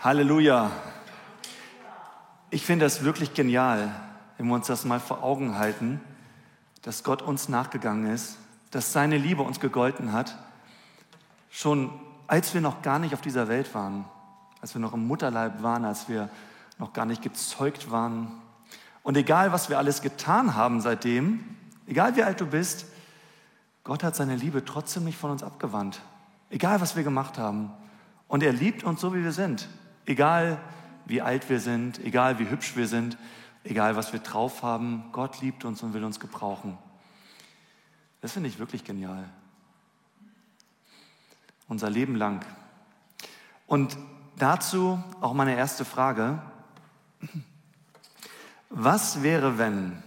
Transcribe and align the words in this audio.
Halleluja. 0.00 0.70
Ich 2.50 2.64
finde 2.64 2.84
das 2.84 3.02
wirklich 3.02 3.34
genial, 3.34 3.92
wenn 4.36 4.46
wir 4.46 4.54
uns 4.54 4.68
das 4.68 4.84
mal 4.84 5.00
vor 5.00 5.24
Augen 5.24 5.58
halten, 5.58 6.00
dass 6.82 7.02
Gott 7.02 7.20
uns 7.20 7.48
nachgegangen 7.48 8.08
ist, 8.14 8.38
dass 8.70 8.92
seine 8.92 9.18
Liebe 9.18 9.42
uns 9.42 9.58
gegolten 9.58 10.12
hat, 10.12 10.38
schon 11.50 11.90
als 12.28 12.54
wir 12.54 12.60
noch 12.60 12.82
gar 12.82 13.00
nicht 13.00 13.12
auf 13.12 13.22
dieser 13.22 13.48
Welt 13.48 13.74
waren, 13.74 14.04
als 14.60 14.72
wir 14.72 14.80
noch 14.80 14.94
im 14.94 15.04
Mutterleib 15.08 15.64
waren, 15.64 15.84
als 15.84 16.08
wir 16.08 16.28
noch 16.78 16.92
gar 16.92 17.04
nicht 17.04 17.22
gezeugt 17.22 17.90
waren. 17.90 18.30
Und 19.02 19.16
egal, 19.16 19.50
was 19.50 19.68
wir 19.68 19.78
alles 19.78 20.00
getan 20.00 20.54
haben 20.54 20.80
seitdem, 20.80 21.56
egal 21.88 22.14
wie 22.14 22.22
alt 22.22 22.40
du 22.40 22.46
bist, 22.46 22.86
Gott 23.82 24.04
hat 24.04 24.14
seine 24.14 24.36
Liebe 24.36 24.64
trotzdem 24.64 25.02
nicht 25.02 25.18
von 25.18 25.32
uns 25.32 25.42
abgewandt. 25.42 26.02
Egal, 26.50 26.80
was 26.80 26.94
wir 26.94 27.02
gemacht 27.02 27.36
haben. 27.36 27.72
Und 28.28 28.44
er 28.44 28.52
liebt 28.52 28.84
uns 28.84 29.00
so, 29.00 29.12
wie 29.12 29.24
wir 29.24 29.32
sind. 29.32 29.68
Egal, 30.08 30.58
wie 31.04 31.20
alt 31.20 31.50
wir 31.50 31.60
sind, 31.60 32.02
egal, 32.02 32.38
wie 32.38 32.48
hübsch 32.48 32.76
wir 32.76 32.88
sind, 32.88 33.18
egal, 33.62 33.94
was 33.94 34.14
wir 34.14 34.20
drauf 34.20 34.62
haben. 34.62 35.04
Gott 35.12 35.42
liebt 35.42 35.66
uns 35.66 35.82
und 35.82 35.92
will 35.92 36.02
uns 36.02 36.18
gebrauchen. 36.18 36.78
Das 38.22 38.32
finde 38.32 38.48
ich 38.48 38.58
wirklich 38.58 38.84
genial. 38.84 39.28
Unser 41.68 41.90
Leben 41.90 42.14
lang. 42.14 42.42
Und 43.66 43.98
dazu 44.36 44.98
auch 45.20 45.34
meine 45.34 45.54
erste 45.54 45.84
Frage. 45.84 46.40
Was 48.70 49.22
wäre, 49.22 49.58
wenn 49.58 50.02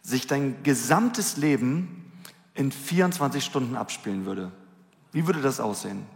sich 0.00 0.28
dein 0.28 0.62
gesamtes 0.62 1.36
Leben 1.36 2.12
in 2.54 2.70
24 2.70 3.44
Stunden 3.44 3.74
abspielen 3.74 4.26
würde? 4.26 4.52
Wie 5.12 5.26
würde 5.26 5.40
das 5.40 5.60
aussehen? 5.60 6.06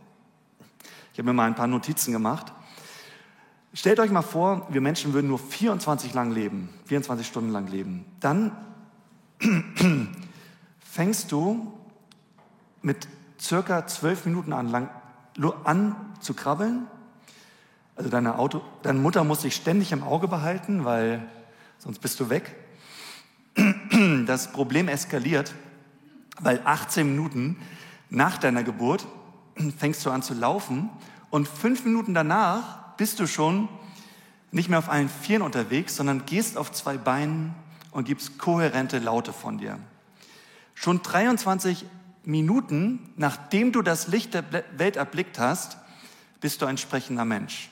Ich 1.12 1.18
habe 1.18 1.26
mir 1.28 1.32
mal 1.32 1.46
ein 1.46 1.54
paar 1.54 1.66
Notizen 1.66 2.12
gemacht. 2.12 2.52
Stellt 3.72 4.00
euch 4.00 4.10
mal 4.10 4.22
vor, 4.22 4.66
wir 4.70 4.80
Menschen 4.80 5.12
würden 5.12 5.28
nur 5.28 5.38
24 5.38 6.12
lang 6.12 6.32
leben, 6.32 6.68
24 6.86 7.26
Stunden 7.26 7.50
lang 7.50 7.68
leben. 7.68 8.04
Dann 8.18 8.52
fängst 10.80 11.30
du 11.30 11.72
mit 12.82 13.06
circa 13.40 13.86
zwölf 13.86 14.26
Minuten 14.26 14.52
an, 14.52 14.68
lang, 14.68 14.90
an 15.64 15.94
zu 16.20 16.34
krabbeln. 16.34 16.86
Also 17.94 18.10
deine, 18.10 18.38
Auto, 18.38 18.60
deine 18.82 18.98
Mutter 18.98 19.24
muss 19.24 19.42
dich 19.42 19.54
ständig 19.54 19.92
im 19.92 20.02
Auge 20.02 20.26
behalten, 20.26 20.84
weil 20.84 21.22
sonst 21.78 22.00
bist 22.00 22.18
du 22.20 22.28
weg. 22.28 22.54
Das 24.26 24.52
Problem 24.52 24.88
eskaliert, 24.88 25.54
weil 26.40 26.60
18 26.64 27.06
Minuten 27.06 27.56
nach 28.10 28.38
deiner 28.38 28.64
Geburt 28.64 29.06
fängst 29.78 30.04
du 30.04 30.10
an 30.10 30.22
zu 30.22 30.34
laufen 30.34 30.90
und 31.30 31.48
fünf 31.48 31.84
Minuten 31.84 32.12
danach 32.12 32.96
bist 32.96 33.20
du 33.20 33.26
schon 33.26 33.68
nicht 34.50 34.68
mehr 34.68 34.80
auf 34.80 34.88
allen 34.88 35.08
Vieren 35.08 35.42
unterwegs, 35.42 35.96
sondern 35.96 36.26
gehst 36.26 36.56
auf 36.56 36.72
zwei 36.72 36.98
Beinen 36.98 37.54
und 37.92 38.04
gibst 38.04 38.38
kohärente 38.38 38.98
Laute 38.98 39.32
von 39.32 39.58
dir. 39.58 39.78
Schon 40.74 41.02
23 41.02 41.84
Minuten, 42.24 43.12
nachdem 43.16 43.72
du 43.72 43.82
das 43.82 44.08
Licht 44.08 44.34
der 44.34 44.44
Welt 44.76 44.96
erblickt 44.96 45.38
hast, 45.38 45.78
bist 46.40 46.62
du 46.62 46.66
ein 46.66 46.78
sprechender 46.78 47.24
Mensch. 47.24 47.70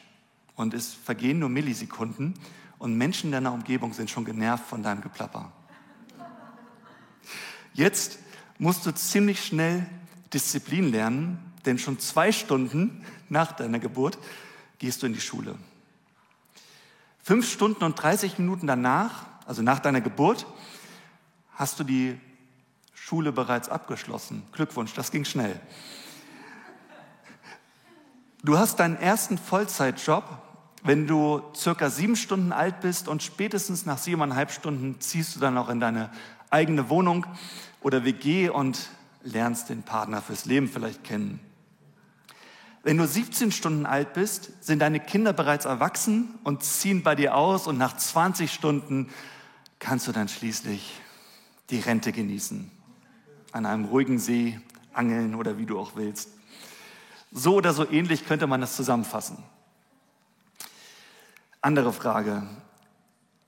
Und 0.55 0.75
es 0.75 0.93
vergehen 0.93 1.39
nur 1.39 1.49
Millisekunden 1.49 2.35
und 2.79 2.97
Menschen 2.97 3.27
in 3.27 3.33
deiner 3.33 3.53
Umgebung 3.53 3.93
sind 3.93 4.11
schon 4.11 4.25
genervt 4.25 4.65
von 4.67 4.83
deinem 4.83 5.01
Geplapper. 5.01 5.53
Jetzt 7.73 8.19
musst 8.59 8.87
du 8.87 8.93
ziemlich 8.93 9.45
schnell 9.45 9.87
Disziplin 10.33 10.91
lernen, 10.91 11.39
denn 11.65 11.79
schon 11.79 11.99
zwei 11.99 12.33
Stunden 12.33 13.05
nach 13.29 13.53
deiner 13.53 13.79
Geburt 13.79 14.19
gehst 14.79 15.03
du 15.03 15.07
in 15.07 15.13
die 15.13 15.21
Schule. 15.21 15.57
Fünf 17.23 17.51
Stunden 17.51 17.85
und 17.85 17.95
30 18.01 18.39
Minuten 18.39 18.67
danach, 18.67 19.27
also 19.47 19.63
nach 19.63 19.81
deiner 19.81 20.01
Geburt, 20.01 20.47
hast 21.55 21.79
du 21.79 21.85
die 21.85 22.19
Schule 22.95 23.33
bereits 23.33 23.69
abgeschlossen. 23.69 24.43
Glückwunsch, 24.53 24.95
das 24.95 25.11
ging 25.11 25.25
schnell. 25.25 25.61
Du 28.45 28.57
hast 28.57 28.77
deinen 28.77 28.97
ersten 28.97 29.37
Vollzeitjob, 29.37 30.25
wenn 30.85 31.07
du 31.07 31.43
circa 31.57 31.91
sieben 31.91 32.17
Stunden 32.17 32.53
alt 32.53 32.81
bist 32.81 33.09
und 33.09 33.23
spätestens 33.23 33.85
nach 33.85 33.99
siebeneinhalb 33.99 34.53
Stunden 34.53 35.01
ziehst 35.01 35.35
du 35.35 35.41
dann 35.41 35.59
auch 35.59 35.69
in 35.69 35.81
deine 35.81 36.11
eigene 36.51 36.89
Wohnung 36.89 37.27
oder 37.81 38.05
WG 38.05 38.49
und 38.49 38.89
lernst 39.33 39.69
den 39.69 39.83
Partner 39.83 40.23
fürs 40.23 40.45
Leben 40.45 40.69
vielleicht 40.69 41.05
kennen. 41.05 41.41
Wenn 42.83 42.97
du 42.97 43.07
17 43.07 43.53
Stunden 43.53 43.87
alt 43.87 44.15
bist, 44.15 44.65
sind 44.65 44.81
deine 44.81 45.01
Kinder 45.01 45.33
bereits 45.33 45.65
erwachsen 45.65 46.39
und 46.45 46.63
ziehen 46.63 47.03
bei 47.03 47.15
dir 47.15 47.35
aus 47.35 47.67
und 47.67 47.77
nach 47.77 47.97
20 47.97 48.53
Stunden 48.53 49.11
kannst 49.79 50.09
du 50.09 50.13
dann 50.13 50.29
schließlich 50.29 50.95
die 51.71 51.81
Rente 51.81 52.13
genießen. 52.13 52.71
An 53.53 53.67
einem 53.67 53.87
ruhigen 53.87 54.19
See 54.19 54.59
angeln 54.93 55.35
oder 55.35 55.59
wie 55.59 55.67
du 55.67 55.79
auch 55.79 55.93
willst. 55.97 56.31
So 57.31 57.57
oder 57.57 57.73
so 57.75 57.89
ähnlich 57.89 58.27
könnte 58.27 58.47
man 58.47 58.61
das 58.61 58.77
zusammenfassen. 58.77 59.39
Andere 61.61 61.93
Frage. 61.93 62.47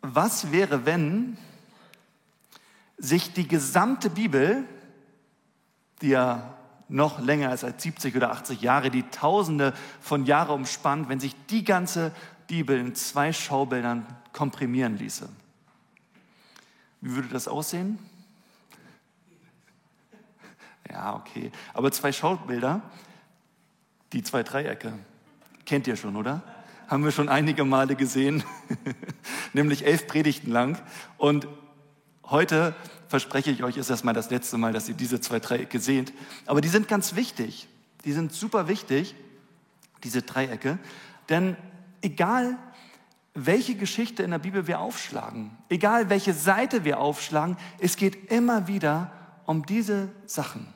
Was 0.03 0.53
wäre, 0.53 0.85
wenn 0.85 1.39
sich 2.99 3.33
die 3.33 3.49
gesamte 3.49 4.11
Bibel 4.11 4.65
die 6.01 6.09
ja 6.09 6.55
noch 6.89 7.21
länger 7.21 7.55
ist 7.55 7.65
als 7.65 7.83
70 7.83 8.17
oder 8.17 8.33
80 8.33 8.61
Jahre, 8.61 8.91
die 8.91 9.05
Tausende 9.05 9.73
von 10.01 10.27
Jahren 10.27 10.61
umspannt, 10.61 11.09
wenn 11.09 11.21
sich 11.21 11.35
die 11.47 11.65
ganze 11.65 12.13
Bibel 12.49 12.79
in 12.79 12.95
zwei 12.95 13.33
Schaubildern 13.33 14.07
komprimieren 14.33 14.99
ließe. 14.99 15.29
Wie 17.01 17.15
würde 17.15 17.29
das 17.29 17.49
aussehen? 17.49 17.99
Ja, 20.91 21.15
okay. 21.15 21.53
Aber 21.73 21.93
zwei 21.93 22.11
Schaubilder, 22.13 22.83
die 24.13 24.23
zwei 24.23 24.43
Dreiecke, 24.43 24.93
kennt 25.65 25.87
ihr 25.87 25.97
schon, 25.97 26.17
oder? 26.17 26.43
Haben 26.89 27.05
wir 27.05 27.13
schon 27.13 27.29
einige 27.29 27.65
Male 27.65 27.95
gesehen, 27.95 28.43
nämlich 29.53 29.87
elf 29.87 30.09
Predigten 30.09 30.51
lang. 30.51 30.81
Und 31.17 31.47
heute 32.25 32.75
verspreche 33.11 33.51
ich 33.51 33.65
euch, 33.65 33.77
ist 33.77 33.91
das 33.91 34.05
mal 34.05 34.13
das 34.13 34.31
letzte 34.31 34.57
Mal, 34.57 34.73
dass 34.73 34.89
ihr 34.89 34.95
diese 34.95 35.21
zwei 35.21 35.41
Dreiecke 35.41 35.81
seht. 35.81 36.15
Aber 36.47 36.61
die 36.61 36.69
sind 36.69 36.87
ganz 36.87 37.17
wichtig. 37.17 37.69
Die 38.05 38.13
sind 38.13 38.33
super 38.33 38.69
wichtig, 38.69 39.17
diese 40.05 40.23
Dreiecke. 40.23 40.79
Denn 41.29 41.57
egal, 42.03 42.57
welche 43.35 43.75
Geschichte 43.75 44.23
in 44.23 44.31
der 44.31 44.39
Bibel 44.39 44.69
wir 44.69 44.79
aufschlagen, 44.79 45.51
egal 45.69 46.09
welche 46.09 46.33
Seite 46.33 46.85
wir 46.85 47.01
aufschlagen, 47.01 47.57
es 47.81 47.97
geht 47.97 48.31
immer 48.31 48.69
wieder 48.69 49.11
um 49.45 49.67
diese 49.67 50.09
Sachen. 50.27 50.69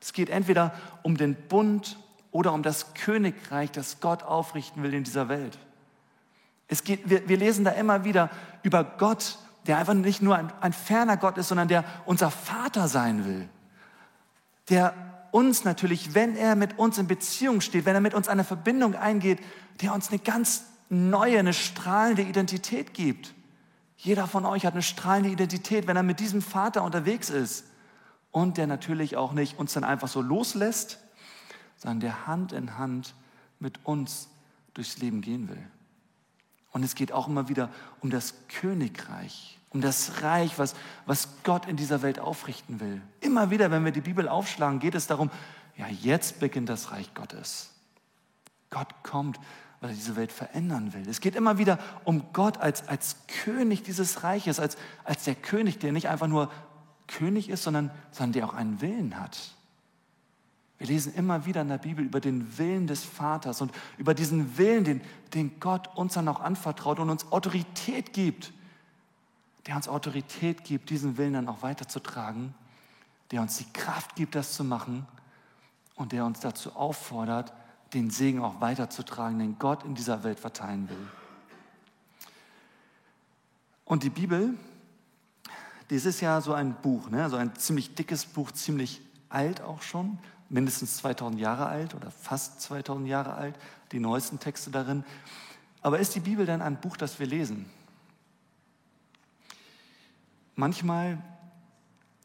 Es 0.00 0.14
geht 0.14 0.30
entweder 0.30 0.74
um 1.02 1.18
den 1.18 1.34
Bund 1.34 1.98
oder 2.30 2.54
um 2.54 2.62
das 2.62 2.94
Königreich, 2.94 3.70
das 3.72 4.00
Gott 4.00 4.22
aufrichten 4.22 4.82
will 4.82 4.94
in 4.94 5.04
dieser 5.04 5.28
Welt. 5.28 5.58
Es 6.66 6.82
geht, 6.82 7.10
wir, 7.10 7.28
wir 7.28 7.36
lesen 7.36 7.64
da 7.64 7.72
immer 7.72 8.04
wieder 8.04 8.30
über 8.62 8.84
Gott, 8.84 9.38
der 9.68 9.76
einfach 9.76 9.94
nicht 9.94 10.22
nur 10.22 10.34
ein, 10.34 10.50
ein 10.60 10.72
ferner 10.72 11.18
Gott 11.18 11.36
ist, 11.36 11.48
sondern 11.48 11.68
der 11.68 11.84
unser 12.06 12.30
Vater 12.30 12.88
sein 12.88 13.26
will. 13.26 13.48
Der 14.70 14.94
uns 15.30 15.62
natürlich, 15.64 16.14
wenn 16.14 16.36
er 16.36 16.56
mit 16.56 16.78
uns 16.78 16.96
in 16.96 17.06
Beziehung 17.06 17.60
steht, 17.60 17.84
wenn 17.84 17.94
er 17.94 18.00
mit 18.00 18.14
uns 18.14 18.28
eine 18.28 18.44
Verbindung 18.44 18.94
eingeht, 18.94 19.40
der 19.82 19.92
uns 19.92 20.08
eine 20.08 20.20
ganz 20.20 20.64
neue, 20.88 21.38
eine 21.38 21.52
strahlende 21.52 22.22
Identität 22.22 22.94
gibt. 22.94 23.34
Jeder 23.98 24.26
von 24.26 24.46
euch 24.46 24.64
hat 24.64 24.72
eine 24.72 24.82
strahlende 24.82 25.28
Identität, 25.28 25.86
wenn 25.86 25.96
er 25.96 26.02
mit 26.02 26.18
diesem 26.18 26.40
Vater 26.40 26.82
unterwegs 26.82 27.28
ist. 27.28 27.66
Und 28.30 28.56
der 28.56 28.66
natürlich 28.66 29.18
auch 29.18 29.32
nicht 29.32 29.58
uns 29.58 29.74
dann 29.74 29.84
einfach 29.84 30.08
so 30.08 30.22
loslässt, 30.22 30.98
sondern 31.76 32.00
der 32.00 32.26
Hand 32.26 32.52
in 32.52 32.78
Hand 32.78 33.14
mit 33.58 33.84
uns 33.84 34.30
durchs 34.72 34.96
Leben 34.96 35.20
gehen 35.20 35.50
will. 35.50 35.62
Und 36.72 36.84
es 36.84 36.94
geht 36.94 37.12
auch 37.12 37.28
immer 37.28 37.50
wieder 37.50 37.68
um 38.00 38.08
das 38.08 38.34
Königreich 38.48 39.57
um 39.70 39.80
das 39.80 40.22
Reich, 40.22 40.58
was, 40.58 40.74
was 41.06 41.28
Gott 41.44 41.66
in 41.66 41.76
dieser 41.76 42.02
Welt 42.02 42.18
aufrichten 42.18 42.80
will. 42.80 43.02
Immer 43.20 43.50
wieder, 43.50 43.70
wenn 43.70 43.84
wir 43.84 43.92
die 43.92 44.00
Bibel 44.00 44.28
aufschlagen, 44.28 44.80
geht 44.80 44.94
es 44.94 45.06
darum, 45.06 45.30
ja, 45.76 45.86
jetzt 45.88 46.40
beginnt 46.40 46.68
das 46.68 46.90
Reich 46.90 47.12
Gottes. 47.14 47.70
Gott 48.70 48.88
kommt, 49.02 49.38
weil 49.80 49.90
er 49.90 49.96
diese 49.96 50.16
Welt 50.16 50.32
verändern 50.32 50.92
will. 50.92 51.08
Es 51.08 51.20
geht 51.20 51.36
immer 51.36 51.58
wieder 51.58 51.78
um 52.04 52.32
Gott 52.32 52.58
als, 52.58 52.88
als 52.88 53.16
König 53.44 53.82
dieses 53.82 54.24
Reiches, 54.24 54.58
als, 54.58 54.76
als 55.04 55.24
der 55.24 55.34
König, 55.34 55.78
der 55.78 55.92
nicht 55.92 56.08
einfach 56.08 56.26
nur 56.26 56.50
König 57.06 57.48
ist, 57.48 57.62
sondern, 57.62 57.90
sondern 58.10 58.32
der 58.32 58.46
auch 58.46 58.54
einen 58.54 58.80
Willen 58.80 59.18
hat. 59.20 59.54
Wir 60.78 60.86
lesen 60.86 61.14
immer 61.14 61.44
wieder 61.44 61.62
in 61.62 61.68
der 61.68 61.78
Bibel 61.78 62.04
über 62.04 62.20
den 62.20 62.56
Willen 62.58 62.86
des 62.86 63.04
Vaters 63.04 63.60
und 63.60 63.72
über 63.98 64.14
diesen 64.14 64.58
Willen, 64.58 64.84
den, 64.84 65.00
den 65.34 65.60
Gott 65.60 65.88
uns 65.96 66.14
dann 66.14 66.28
auch 66.28 66.40
anvertraut 66.40 67.00
und 67.00 67.10
uns 67.10 67.30
Autorität 67.32 68.12
gibt 68.12 68.52
der 69.68 69.76
uns 69.76 69.86
Autorität 69.86 70.64
gibt, 70.64 70.88
diesen 70.88 71.18
Willen 71.18 71.34
dann 71.34 71.46
auch 71.46 71.60
weiterzutragen, 71.60 72.54
der 73.30 73.42
uns 73.42 73.58
die 73.58 73.70
Kraft 73.74 74.16
gibt, 74.16 74.34
das 74.34 74.54
zu 74.54 74.64
machen 74.64 75.06
und 75.94 76.12
der 76.12 76.24
uns 76.24 76.40
dazu 76.40 76.74
auffordert, 76.74 77.52
den 77.92 78.08
Segen 78.08 78.40
auch 78.40 78.62
weiterzutragen, 78.62 79.38
den 79.38 79.58
Gott 79.58 79.84
in 79.84 79.94
dieser 79.94 80.24
Welt 80.24 80.40
verteilen 80.40 80.88
will. 80.88 81.06
Und 83.84 84.04
die 84.04 84.10
Bibel, 84.10 84.54
das 85.88 86.06
ist 86.06 86.22
ja 86.22 86.40
so 86.40 86.54
ein 86.54 86.74
Buch, 86.80 87.10
ne? 87.10 87.28
so 87.28 87.36
ein 87.36 87.54
ziemlich 87.54 87.94
dickes 87.94 88.24
Buch, 88.24 88.52
ziemlich 88.52 89.02
alt 89.28 89.60
auch 89.60 89.82
schon, 89.82 90.18
mindestens 90.48 90.96
2000 90.96 91.38
Jahre 91.38 91.66
alt 91.66 91.94
oder 91.94 92.10
fast 92.10 92.62
2000 92.62 93.06
Jahre 93.06 93.34
alt, 93.34 93.54
die 93.92 94.00
neuesten 94.00 94.40
Texte 94.40 94.70
darin. 94.70 95.04
Aber 95.82 95.98
ist 95.98 96.14
die 96.14 96.20
Bibel 96.20 96.46
denn 96.46 96.62
ein 96.62 96.80
Buch, 96.80 96.96
das 96.96 97.18
wir 97.18 97.26
lesen? 97.26 97.66
Manchmal 100.58 101.22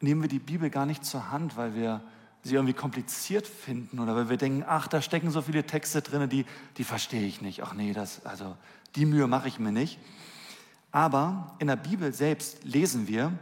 nehmen 0.00 0.20
wir 0.20 0.28
die 0.28 0.40
Bibel 0.40 0.68
gar 0.68 0.86
nicht 0.86 1.04
zur 1.04 1.30
Hand, 1.30 1.56
weil 1.56 1.76
wir 1.76 2.02
sie 2.42 2.56
irgendwie 2.56 2.74
kompliziert 2.74 3.46
finden 3.46 4.00
oder 4.00 4.16
weil 4.16 4.28
wir 4.28 4.36
denken, 4.36 4.64
ach, 4.66 4.88
da 4.88 5.00
stecken 5.00 5.30
so 5.30 5.40
viele 5.40 5.64
Texte 5.64 6.02
drin, 6.02 6.28
die, 6.28 6.44
die 6.76 6.82
verstehe 6.82 7.24
ich 7.24 7.42
nicht. 7.42 7.62
Ach 7.62 7.74
nee, 7.74 7.92
das, 7.92 8.26
also 8.26 8.56
die 8.96 9.06
Mühe 9.06 9.28
mache 9.28 9.46
ich 9.46 9.60
mir 9.60 9.70
nicht. 9.70 10.00
Aber 10.90 11.54
in 11.60 11.68
der 11.68 11.76
Bibel 11.76 12.12
selbst 12.12 12.64
lesen 12.64 13.06
wir, 13.06 13.32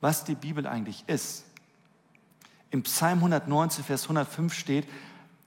was 0.00 0.22
die 0.22 0.36
Bibel 0.36 0.68
eigentlich 0.68 1.02
ist. 1.08 1.44
Im 2.70 2.84
Psalm 2.84 3.18
119, 3.18 3.82
Vers 3.82 4.04
105 4.04 4.54
steht, 4.54 4.86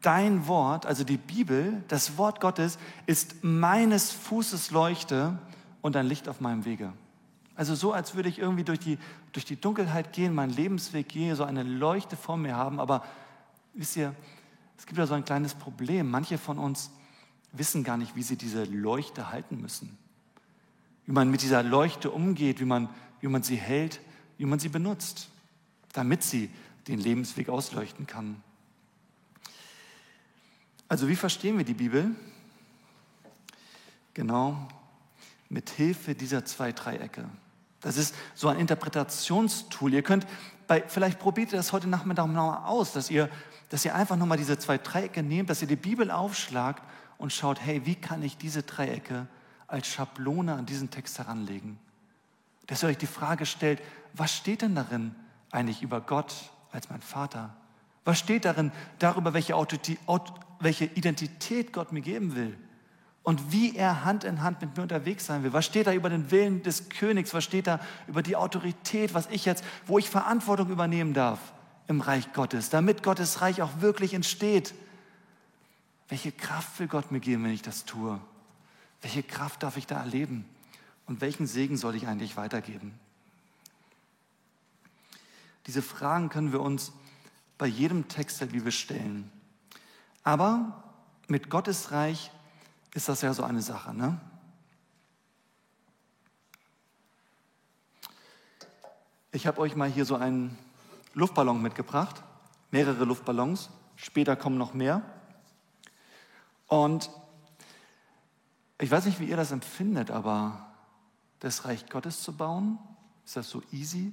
dein 0.01 0.47
Wort, 0.47 0.85
also 0.85 1.05
die 1.05 1.15
Bibel, 1.15 1.81
das 1.88 2.17
Wort 2.17 2.41
Gottes, 2.41 2.77
ist 3.05 3.41
meines 3.41 4.11
Fußes 4.11 4.71
Leuchte 4.71 5.39
und 5.81 5.95
ein 5.95 6.07
Licht 6.07 6.27
auf 6.27 6.41
meinem 6.41 6.65
Wege. 6.65 6.91
Also 7.56 7.75
so, 7.75 7.94
als 7.94 8.15
würde 8.15 8.30
ich 8.30 8.39
irgendwie 8.39 8.63
durch 8.63 8.80
die, 8.80 8.98
durch 9.33 9.45
die 9.45 9.59
Dunkelheit 9.59 10.13
gehen, 10.13 10.33
meinen 10.33 10.51
Lebensweg 10.51 11.09
gehe, 11.09 11.36
so 11.36 11.44
eine 11.44 11.63
Leuchte 11.63 12.15
vor 12.15 12.38
mir 12.38 12.56
haben. 12.56 12.80
Aber 12.80 13.06
wisst 13.74 13.98
ihr, 13.98 14.15
es 14.77 14.86
gibt 14.86 14.98
ja 14.98 15.06
so 15.06 15.13
ein 15.13 15.25
kleines 15.25 15.53
Problem. 15.53 16.09
Manche 16.09 16.38
von 16.38 16.57
uns 16.57 16.92
wissen 17.51 17.83
gar 17.83 17.98
nicht, 17.98 18.15
wie 18.15 18.24
sie 18.24 18.38
diese 18.38 18.63
Leuchte 18.63 19.31
halten 19.31 19.59
müssen. 19.59 19.98
Wie 21.06 21.12
man 21.12 21.30
mit 21.30 21.42
dieser 21.42 21.62
Leuchte 21.62 22.09
umgeht, 22.09 22.59
wie 22.59 22.65
man, 22.65 22.89
wie 23.19 23.27
man 23.27 23.44
sie 23.44 23.57
hält, 23.57 24.00
wie 24.38 24.45
man 24.45 24.59
sie 24.59 24.69
benutzt, 24.69 25.30
damit 25.94 26.24
sie 26.24 26.50
den 26.88 27.00
Lebensweg 27.00 27.50
ausleuchten 27.50 28.07
kann. 28.07 28.42
Also 30.88 31.07
wie 31.07 31.15
verstehen 31.15 31.57
wir 31.57 31.65
die 31.65 31.74
Bibel? 31.74 32.15
Genau 34.13 34.68
mit 35.51 35.69
Hilfe 35.69 36.15
dieser 36.15 36.45
zwei 36.45 36.71
Dreiecke. 36.71 37.25
Das 37.81 37.98
ist 37.98 38.15
so 38.36 38.48
ein 38.48 38.59
Interpretationstool. 38.59 39.94
Ihr 39.94 40.01
könnt, 40.01 40.25
bei, 40.68 40.83
vielleicht 40.88 41.19
probiert 41.19 41.51
ihr 41.51 41.57
das 41.57 41.74
heute 41.74 41.88
Nachmittag 41.88 42.27
mal 42.27 42.65
aus, 42.65 42.94
dass 42.94 43.09
ihr, 43.09 43.30
dass 43.69 43.83
ihr 43.83 43.94
einfach 43.94 44.15
nochmal 44.15 44.38
diese 44.38 44.57
zwei 44.57 44.77
Dreiecke 44.77 45.24
nehmt, 45.24 45.50
dass 45.50 45.62
ihr 45.62 45.68
die 45.68 45.75
Bibel 45.75 46.09
aufschlagt 46.09 46.83
und 47.18 47.33
schaut, 47.33 47.59
hey, 47.59 47.86
wie 47.86 47.95
kann 47.95 48.24
ich 48.24 48.38
diese 48.38 48.63
Dreiecke 48.63 49.27
als 49.68 49.88
Schablone 49.88 50.53
an 50.53 50.65
diesen 50.65 50.89
Text 50.89 51.19
heranlegen? 51.19 51.77
Dass 52.68 52.83
ihr 52.83 52.89
euch 52.89 52.98
die 52.98 53.07
Frage 53.07 53.45
stellt, 53.45 53.81
was 54.13 54.33
steht 54.33 54.62
denn 54.62 54.75
darin 54.75 55.13
eigentlich 55.51 55.81
über 55.81 56.00
Gott 56.00 56.33
als 56.71 56.89
mein 56.89 57.01
Vater? 57.01 57.53
Was 58.06 58.19
steht 58.19 58.45
darin 58.45 58.71
darüber, 59.00 59.33
welche, 59.33 59.53
welche 60.59 60.86
Identität 60.86 61.74
Gott 61.74 61.92
mir 61.92 62.01
geben 62.01 62.36
will? 62.36 62.57
Und 63.23 63.51
wie 63.51 63.75
er 63.75 64.03
Hand 64.03 64.23
in 64.23 64.41
Hand 64.41 64.62
mit 64.62 64.75
mir 64.75 64.83
unterwegs 64.83 65.25
sein 65.25 65.44
will. 65.44 65.53
Was 65.53 65.65
steht 65.65 65.88
da 65.88 65.94
über 65.94 66.09
den 66.09 66.31
Willen 66.31 66.63
des 66.63 66.89
Königs? 66.89 67.33
Was 67.33 67.44
steht 67.44 67.68
da 67.68 67.79
über 68.07 68.23
die 68.23 68.35
Autorität, 68.35 69.13
was 69.13 69.27
ich 69.29 69.45
jetzt, 69.45 69.63
wo 69.85 70.00
ich 70.00 70.09
Verantwortung 70.09 70.69
übernehmen 70.69 71.13
darf 71.13 71.39
im 71.88 72.01
Reich 72.01 72.33
Gottes, 72.33 72.69
damit 72.69 73.03
Gottes 73.03 73.41
Reich 73.41 73.62
auch 73.62 73.81
wirklich 73.81 74.13
entsteht? 74.13 74.73
Welche 76.09 76.31
Kraft 76.31 76.79
will 76.79 76.88
Gott 76.88 77.12
mir 77.12 77.19
geben, 77.19 77.44
wenn 77.44 77.51
ich 77.51 77.62
das 77.62 77.85
tue? 77.85 78.19
Welche 79.01 79.24
Kraft 79.24 79.63
darf 79.63 79.77
ich 79.77 79.88
da 79.88 80.00
erleben? 80.00 80.45
Und 81.06 81.21
welchen 81.21 81.45
Segen 81.45 81.77
soll 81.77 81.95
ich 81.95 82.07
eigentlich 82.07 82.38
weitergeben? 82.38 82.94
Diese 85.67 85.81
Fragen 85.81 86.29
können 86.29 86.51
wir 86.51 86.62
uns 86.62 86.91
bei 87.57 87.67
jedem 87.67 88.07
Text 88.07 88.41
der 88.41 88.47
Bibel 88.47 88.71
stellen. 88.71 89.31
Aber 90.24 90.83
mit 91.27 91.50
Gottes 91.50 91.91
Reich 91.91 92.31
ist 92.93 93.07
das 93.09 93.21
ja 93.21 93.33
so 93.33 93.43
eine 93.43 93.61
Sache. 93.61 93.93
Ne? 93.93 94.19
Ich 99.31 99.47
habe 99.47 99.61
euch 99.61 99.75
mal 99.75 99.89
hier 99.89 100.05
so 100.05 100.15
einen 100.15 100.57
Luftballon 101.13 101.61
mitgebracht, 101.61 102.21
mehrere 102.71 103.05
Luftballons, 103.05 103.69
später 103.95 104.35
kommen 104.35 104.57
noch 104.57 104.73
mehr. 104.73 105.01
Und 106.67 107.09
ich 108.77 108.89
weiß 108.89 109.05
nicht, 109.05 109.19
wie 109.19 109.25
ihr 109.25 109.38
das 109.38 109.51
empfindet, 109.51 110.11
aber 110.11 110.67
das 111.39 111.65
Reich 111.65 111.88
Gottes 111.89 112.23
zu 112.23 112.33
bauen, 112.33 112.79
ist 113.25 113.35
das 113.35 113.49
so 113.49 113.61
easy? 113.71 114.11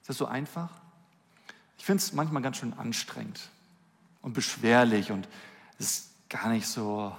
Ist 0.00 0.08
das 0.08 0.16
so 0.16 0.26
einfach? 0.26 0.70
Ich 1.78 1.84
finde 1.84 2.02
es 2.02 2.12
manchmal 2.12 2.42
ganz 2.42 2.56
schön 2.58 2.72
anstrengend 2.74 3.50
und 4.22 4.32
beschwerlich 4.32 5.12
und 5.12 5.28
es 5.78 5.90
ist 5.90 6.28
gar 6.28 6.48
nicht 6.48 6.66
so 6.66 7.14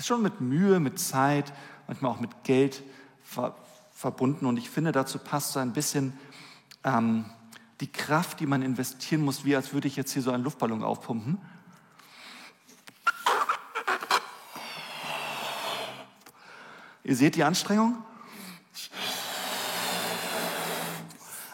ist 0.00 0.06
schon 0.06 0.22
mit 0.22 0.40
Mühe, 0.40 0.80
mit 0.80 0.98
Zeit, 0.98 1.52
manchmal 1.86 2.12
auch 2.12 2.20
mit 2.20 2.42
Geld 2.42 2.82
ver 3.22 3.54
verbunden. 3.92 4.46
Und 4.46 4.56
ich 4.56 4.70
finde, 4.70 4.92
dazu 4.92 5.18
passt 5.18 5.52
so 5.52 5.60
ein 5.60 5.74
bisschen 5.74 6.18
ähm, 6.84 7.26
die 7.82 7.92
Kraft, 7.92 8.40
die 8.40 8.46
man 8.46 8.62
investieren 8.62 9.20
muss, 9.20 9.44
wie 9.44 9.54
als 9.54 9.74
würde 9.74 9.88
ich 9.88 9.96
jetzt 9.96 10.12
hier 10.12 10.22
so 10.22 10.30
einen 10.30 10.42
Luftballon 10.42 10.82
aufpumpen. 10.82 11.36
Ihr 17.04 17.14
seht 17.14 17.36
die 17.36 17.44
Anstrengung? 17.44 18.02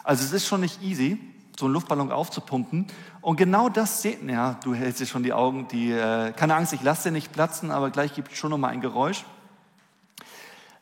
Also 0.05 0.23
es 0.23 0.31
ist 0.31 0.47
schon 0.47 0.61
nicht 0.61 0.81
easy 0.81 1.19
so 1.57 1.65
einen 1.65 1.73
Luftballon 1.73 2.11
aufzupumpen. 2.11 2.87
Und 3.21 3.35
genau 3.35 3.67
das 3.69 4.01
seht 4.01 4.23
ja, 4.29 4.59
du 4.63 4.73
hältst 4.75 5.01
dir 5.01 5.05
schon 5.07 5.23
die 5.23 5.33
Augen, 5.33 5.67
die, 5.67 5.91
äh, 5.91 6.31
keine 6.33 6.55
Angst, 6.55 6.73
ich 6.73 6.83
lasse 6.83 7.09
dir 7.09 7.11
nicht 7.11 7.31
platzen, 7.31 7.71
aber 7.71 7.89
gleich 7.89 8.13
gibt 8.13 8.31
es 8.31 8.37
schon 8.37 8.51
nochmal 8.51 8.71
ein 8.71 8.81
Geräusch. 8.81 9.25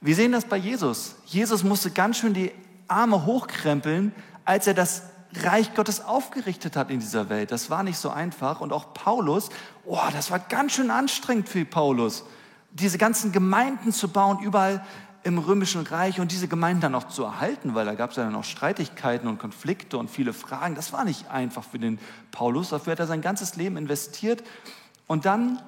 Wir 0.01 0.15
sehen 0.15 0.33
das 0.33 0.45
bei 0.45 0.57
Jesus. 0.57 1.15
Jesus 1.25 1.63
musste 1.63 1.91
ganz 1.91 2.17
schön 2.17 2.33
die 2.33 2.51
Arme 2.87 3.25
hochkrempeln, 3.25 4.13
als 4.43 4.67
er 4.67 4.73
das 4.73 5.03
Reich 5.43 5.73
Gottes 5.73 6.03
aufgerichtet 6.03 6.75
hat 6.75 6.91
in 6.91 6.99
dieser 6.99 7.29
Welt. 7.29 7.51
Das 7.51 7.69
war 7.69 7.83
nicht 7.83 7.97
so 7.97 8.09
einfach. 8.09 8.61
Und 8.61 8.71
auch 8.71 8.93
Paulus, 8.93 9.49
oh, 9.85 9.97
das 10.13 10.29
war 10.29 10.39
ganz 10.39 10.73
schön 10.73 10.91
anstrengend 10.91 11.49
für 11.49 11.65
Paulus, 11.65 12.25
diese 12.71 12.97
ganzen 12.97 13.31
Gemeinden 13.31 13.93
zu 13.93 14.09
bauen, 14.09 14.39
überall 14.43 14.85
im 15.25 15.39
Römischen 15.39 15.81
Reich 15.87 16.19
und 16.19 16.31
diese 16.31 16.47
Gemeinden 16.47 16.81
dann 16.81 16.93
auch 16.93 17.07
zu 17.07 17.23
erhalten, 17.23 17.73
weil 17.73 17.83
da 17.83 17.95
gab 17.95 18.11
es 18.11 18.15
ja 18.15 18.23
dann 18.23 18.35
auch 18.35 18.43
Streitigkeiten 18.43 19.27
und 19.27 19.39
Konflikte 19.39 19.97
und 19.97 20.07
viele 20.07 20.33
Fragen. 20.33 20.75
Das 20.75 20.93
war 20.93 21.03
nicht 21.03 21.31
einfach 21.31 21.63
für 21.63 21.79
den 21.79 21.97
Paulus. 22.29 22.69
Dafür 22.69 22.91
hat 22.91 22.99
er 22.99 23.07
sein 23.07 23.21
ganzes 23.21 23.55
Leben 23.55 23.75
investiert. 23.75 24.43
Und 25.07 25.25
dann, 25.25 25.59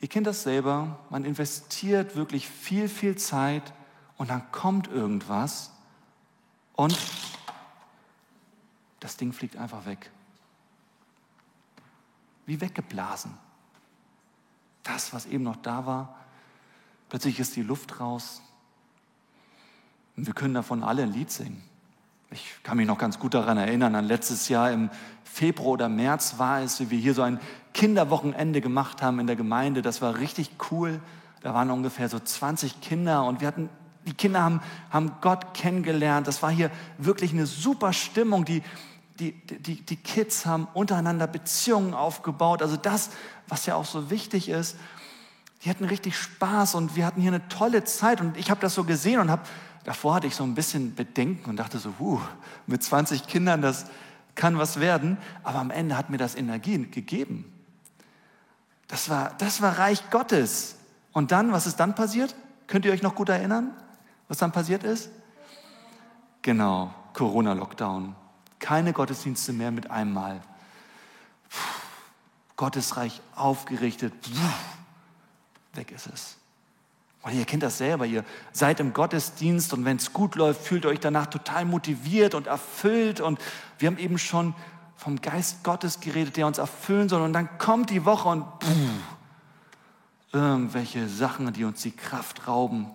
ihr 0.00 0.06
kennt 0.06 0.28
das 0.28 0.44
selber, 0.44 1.00
man 1.10 1.24
investiert 1.24 2.14
wirklich 2.14 2.48
viel, 2.48 2.88
viel 2.88 3.16
Zeit 3.16 3.72
und 4.18 4.30
dann 4.30 4.52
kommt 4.52 4.86
irgendwas 4.86 5.72
und 6.76 6.96
das 9.00 9.16
Ding 9.16 9.32
fliegt 9.32 9.56
einfach 9.56 9.84
weg. 9.84 10.12
Wie 12.46 12.60
weggeblasen. 12.60 13.36
Das, 14.84 15.12
was 15.12 15.26
eben 15.26 15.42
noch 15.42 15.56
da 15.56 15.86
war, 15.86 16.14
plötzlich 17.08 17.40
ist 17.40 17.56
die 17.56 17.62
Luft 17.62 17.98
raus, 17.98 18.42
und 20.16 20.26
wir 20.26 20.34
können 20.34 20.54
davon 20.54 20.82
alle 20.82 21.02
ein 21.02 21.12
Lied 21.12 21.30
singen. 21.30 21.62
Ich 22.30 22.44
kann 22.62 22.76
mich 22.76 22.86
noch 22.86 22.98
ganz 22.98 23.18
gut 23.18 23.34
daran 23.34 23.56
erinnern, 23.56 23.94
an 23.94 24.04
letztes 24.04 24.48
Jahr 24.48 24.72
im 24.72 24.90
Februar 25.24 25.72
oder 25.72 25.88
März 25.88 26.38
war 26.38 26.60
es, 26.60 26.80
wie 26.80 26.90
wir 26.90 26.98
hier 26.98 27.14
so 27.14 27.22
ein 27.22 27.38
Kinderwochenende 27.72 28.60
gemacht 28.60 29.02
haben 29.02 29.20
in 29.20 29.26
der 29.26 29.36
Gemeinde. 29.36 29.82
Das 29.82 30.02
war 30.02 30.18
richtig 30.18 30.50
cool. 30.70 31.00
Da 31.42 31.54
waren 31.54 31.70
ungefähr 31.70 32.08
so 32.08 32.18
20 32.18 32.80
Kinder 32.80 33.24
und 33.24 33.40
wir 33.40 33.48
hatten, 33.48 33.68
die 34.06 34.14
Kinder 34.14 34.42
haben, 34.42 34.60
haben 34.90 35.12
Gott 35.20 35.54
kennengelernt. 35.54 36.26
Das 36.26 36.42
war 36.42 36.50
hier 36.50 36.70
wirklich 36.98 37.32
eine 37.32 37.46
super 37.46 37.92
Stimmung. 37.92 38.44
Die, 38.44 38.62
die, 39.20 39.32
die, 39.32 39.82
die 39.82 39.96
Kids 39.96 40.46
haben 40.46 40.66
untereinander 40.74 41.26
Beziehungen 41.26 41.94
aufgebaut. 41.94 42.62
Also 42.62 42.76
das, 42.76 43.10
was 43.46 43.66
ja 43.66 43.76
auch 43.76 43.84
so 43.84 44.10
wichtig 44.10 44.48
ist. 44.48 44.76
Die 45.62 45.70
hatten 45.70 45.84
richtig 45.84 46.16
Spaß 46.16 46.74
und 46.74 46.96
wir 46.96 47.06
hatten 47.06 47.20
hier 47.20 47.30
eine 47.30 47.46
tolle 47.48 47.84
Zeit. 47.84 48.20
Und 48.20 48.36
ich 48.36 48.50
habe 48.50 48.60
das 48.60 48.74
so 48.74 48.84
gesehen 48.84 49.20
und 49.20 49.30
habe 49.30 49.42
davor 49.86 50.16
hatte 50.16 50.26
ich 50.26 50.34
so 50.34 50.42
ein 50.42 50.54
bisschen 50.54 50.94
Bedenken 50.96 51.48
und 51.48 51.56
dachte 51.56 51.78
so, 51.78 51.94
uh, 52.00 52.20
mit 52.66 52.82
20 52.82 53.28
Kindern, 53.28 53.62
das 53.62 53.86
kann 54.34 54.58
was 54.58 54.80
werden. 54.80 55.16
Aber 55.44 55.60
am 55.60 55.70
Ende 55.70 55.96
hat 55.96 56.10
mir 56.10 56.18
das 56.18 56.34
Energie 56.34 56.86
gegeben. 56.86 57.50
Das 58.88 59.08
war, 59.08 59.34
das 59.38 59.62
war 59.62 59.78
Reich 59.78 60.10
Gottes. 60.10 60.76
Und 61.12 61.30
dann, 61.30 61.52
was 61.52 61.66
ist 61.66 61.76
dann 61.76 61.94
passiert? 61.94 62.34
Könnt 62.66 62.84
ihr 62.84 62.92
euch 62.92 63.02
noch 63.02 63.14
gut 63.14 63.28
erinnern, 63.28 63.70
was 64.26 64.38
dann 64.38 64.50
passiert 64.50 64.82
ist? 64.82 65.08
Genau, 66.42 66.92
Corona-Lockdown. 67.12 68.16
Keine 68.58 68.92
Gottesdienste 68.92 69.52
mehr 69.52 69.70
mit 69.70 69.90
einem 69.90 70.12
Mal. 70.12 70.40
Gottes 72.56 72.96
Reich 72.96 73.20
aufgerichtet. 73.36 74.12
Weg 75.74 75.92
ist 75.92 76.08
es. 76.08 76.36
Und 77.26 77.34
ihr 77.34 77.44
kennt 77.44 77.64
das 77.64 77.78
selber, 77.78 78.06
ihr 78.06 78.24
seid 78.52 78.78
im 78.78 78.92
Gottesdienst 78.92 79.72
und 79.72 79.84
wenn 79.84 79.96
es 79.96 80.12
gut 80.12 80.36
läuft, 80.36 80.62
fühlt 80.62 80.84
ihr 80.84 80.90
euch 80.90 81.00
danach 81.00 81.26
total 81.26 81.64
motiviert 81.64 82.36
und 82.36 82.46
erfüllt. 82.46 83.20
Und 83.20 83.40
wir 83.80 83.88
haben 83.88 83.98
eben 83.98 84.16
schon 84.16 84.54
vom 84.94 85.20
Geist 85.20 85.64
Gottes 85.64 85.98
geredet, 85.98 86.36
der 86.36 86.46
uns 86.46 86.58
erfüllen 86.58 87.08
soll. 87.08 87.22
Und 87.22 87.32
dann 87.32 87.58
kommt 87.58 87.90
die 87.90 88.04
Woche 88.04 88.28
und 88.28 88.44
pff, 88.62 88.70
irgendwelche 90.32 91.08
Sachen, 91.08 91.52
die 91.52 91.64
uns 91.64 91.82
die 91.82 91.90
Kraft 91.90 92.46
rauben. 92.46 92.92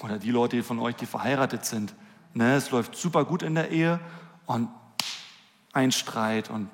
Oder 0.00 0.18
die 0.18 0.30
Leute 0.30 0.62
von 0.62 0.78
euch, 0.78 0.96
die 0.96 1.06
verheiratet 1.06 1.64
sind. 1.64 1.94
Ne, 2.34 2.56
es 2.56 2.72
läuft 2.72 2.94
super 2.94 3.24
gut 3.24 3.42
in 3.42 3.54
der 3.54 3.70
Ehe 3.70 4.00
und 4.44 4.68
ein 5.72 5.92
Streit 5.92 6.50
und 6.50 6.68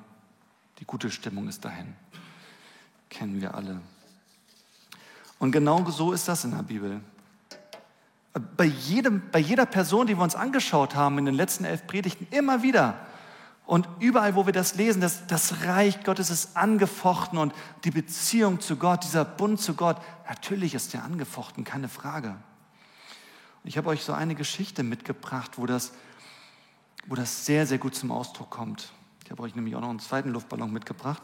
die 0.80 0.84
gute 0.84 1.12
Stimmung 1.12 1.46
ist 1.46 1.64
dahin. 1.64 1.94
Kennen 3.08 3.40
wir 3.40 3.54
alle. 3.54 3.80
Und 5.40 5.52
genau 5.52 5.84
so 5.90 6.12
ist 6.12 6.28
das 6.28 6.44
in 6.44 6.52
der 6.52 6.62
Bibel. 6.62 7.00
Bei, 8.56 8.66
jedem, 8.66 9.22
bei 9.32 9.40
jeder 9.40 9.66
Person, 9.66 10.06
die 10.06 10.16
wir 10.16 10.22
uns 10.22 10.36
angeschaut 10.36 10.94
haben 10.94 11.18
in 11.18 11.24
den 11.24 11.34
letzten 11.34 11.64
elf 11.64 11.86
Predigten, 11.86 12.28
immer 12.30 12.62
wieder. 12.62 13.00
Und 13.66 13.88
überall, 14.00 14.34
wo 14.34 14.46
wir 14.46 14.52
das 14.52 14.74
lesen, 14.74 15.00
das, 15.00 15.26
das 15.26 15.64
Reich 15.64 16.04
Gottes 16.04 16.28
ist 16.28 16.56
angefochten 16.56 17.38
und 17.38 17.54
die 17.84 17.90
Beziehung 17.90 18.60
zu 18.60 18.76
Gott, 18.76 19.02
dieser 19.04 19.24
Bund 19.24 19.60
zu 19.60 19.74
Gott, 19.74 19.96
natürlich 20.28 20.74
ist 20.74 20.92
der 20.92 21.04
angefochten, 21.04 21.64
keine 21.64 21.88
Frage. 21.88 22.36
Ich 23.64 23.78
habe 23.78 23.88
euch 23.88 24.02
so 24.02 24.12
eine 24.12 24.34
Geschichte 24.34 24.82
mitgebracht, 24.82 25.52
wo 25.56 25.66
das, 25.66 25.92
wo 27.06 27.14
das 27.14 27.46
sehr, 27.46 27.66
sehr 27.66 27.78
gut 27.78 27.94
zum 27.94 28.12
Ausdruck 28.12 28.50
kommt. 28.50 28.92
Ich 29.24 29.30
habe 29.30 29.42
euch 29.42 29.54
nämlich 29.54 29.74
auch 29.74 29.80
noch 29.80 29.90
einen 29.90 30.00
zweiten 30.00 30.30
Luftballon 30.30 30.72
mitgebracht. 30.72 31.22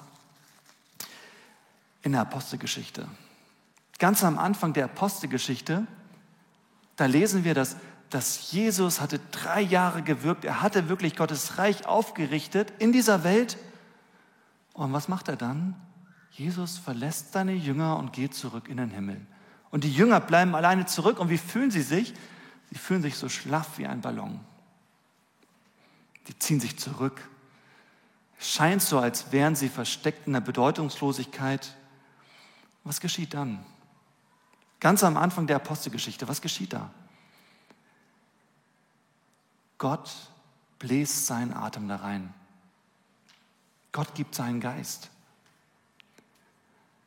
In 2.02 2.12
der 2.12 2.22
Apostelgeschichte. 2.22 3.08
Ganz 3.98 4.22
am 4.24 4.38
Anfang 4.38 4.72
der 4.72 4.86
Apostelgeschichte, 4.86 5.86
da 6.96 7.06
lesen 7.06 7.44
wir, 7.44 7.54
dass, 7.54 7.76
dass 8.10 8.52
Jesus 8.52 9.00
hatte 9.00 9.20
drei 9.30 9.60
Jahre 9.60 10.02
gewirkt. 10.02 10.44
Er 10.44 10.62
hatte 10.62 10.88
wirklich 10.88 11.16
Gottes 11.16 11.58
Reich 11.58 11.86
aufgerichtet 11.86 12.72
in 12.78 12.92
dieser 12.92 13.24
Welt. 13.24 13.58
Und 14.72 14.92
was 14.92 15.08
macht 15.08 15.28
er 15.28 15.36
dann? 15.36 15.74
Jesus 16.30 16.76
verlässt 16.76 17.32
seine 17.32 17.54
Jünger 17.54 17.98
und 17.98 18.12
geht 18.12 18.34
zurück 18.34 18.68
in 18.68 18.76
den 18.76 18.90
Himmel. 18.90 19.20
Und 19.70 19.84
die 19.84 19.92
Jünger 19.92 20.20
bleiben 20.20 20.54
alleine 20.54 20.86
zurück. 20.86 21.18
Und 21.18 21.30
wie 21.30 21.38
fühlen 21.38 21.70
sie 21.70 21.82
sich? 21.82 22.14
Sie 22.70 22.78
fühlen 22.78 23.02
sich 23.02 23.16
so 23.16 23.28
schlaff 23.28 23.78
wie 23.78 23.86
ein 23.86 24.00
Ballon. 24.00 24.40
Die 26.28 26.38
ziehen 26.38 26.60
sich 26.60 26.78
zurück. 26.78 27.28
Es 28.38 28.50
scheint 28.50 28.82
so, 28.82 28.98
als 28.98 29.32
wären 29.32 29.54
sie 29.54 29.68
versteckt 29.68 30.26
in 30.26 30.34
der 30.34 30.40
Bedeutungslosigkeit. 30.40 31.74
Was 32.84 33.00
geschieht 33.00 33.34
dann? 33.34 33.64
Ganz 34.80 35.02
am 35.02 35.16
Anfang 35.16 35.46
der 35.46 35.56
Apostelgeschichte, 35.56 36.28
was 36.28 36.40
geschieht 36.40 36.72
da? 36.72 36.90
Gott 39.78 40.10
bläst 40.78 41.26
seinen 41.26 41.52
Atem 41.52 41.88
da 41.88 41.96
rein. 41.96 42.32
Gott 43.92 44.14
gibt 44.14 44.34
seinen 44.34 44.60
Geist. 44.60 45.10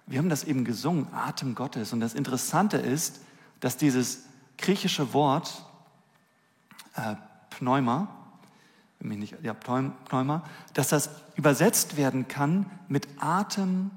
Wir 0.08 0.18
haben 0.18 0.30
das 0.30 0.44
eben 0.44 0.66
gesungen, 0.66 1.08
Atem 1.14 1.54
Gottes. 1.54 1.94
Und 1.94 2.00
das 2.00 2.16
Interessante 2.16 2.78
ist, 2.78 3.22
dass 3.60 3.78
dieses 3.78 4.24
griechische 4.58 5.14
Wort 5.14 5.66
äh, 6.96 7.16
Pneuma, 7.52 8.08
ja, 9.42 9.54
Pneuma, 9.54 10.44
dass 10.74 10.90
das 10.90 11.10
übersetzt 11.36 11.96
werden 11.96 12.28
kann 12.28 12.70
mit 12.88 13.08
Atem 13.20 13.92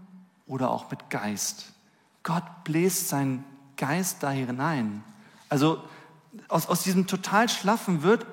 oder 0.46 0.70
auch 0.70 0.90
mit 0.90 1.10
Geist. 1.10 1.72
Gott 2.22 2.44
bläst 2.64 3.08
seinen 3.08 3.44
Geist 3.82 4.22
da 4.22 4.30
hinein. 4.30 5.02
Also 5.48 5.82
aus, 6.46 6.68
aus 6.68 6.84
diesem 6.84 7.08
total 7.08 7.48
schlaffen 7.48 8.04
wird 8.04 8.24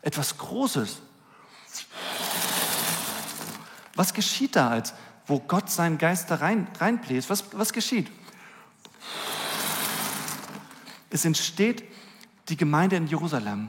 etwas 0.00 0.38
Großes. 0.38 1.02
Was 3.96 4.14
geschieht 4.14 4.56
da, 4.56 4.70
als 4.70 4.94
wo 5.26 5.40
Gott 5.40 5.68
seinen 5.68 5.98
Geist 5.98 6.30
da 6.30 6.36
rein, 6.36 6.66
reinbläst? 6.80 7.28
Was, 7.28 7.44
was 7.52 7.74
geschieht? 7.74 8.10
Es 11.10 11.26
entsteht 11.26 11.84
die 12.48 12.56
Gemeinde 12.56 12.96
in 12.96 13.08
Jerusalem. 13.08 13.68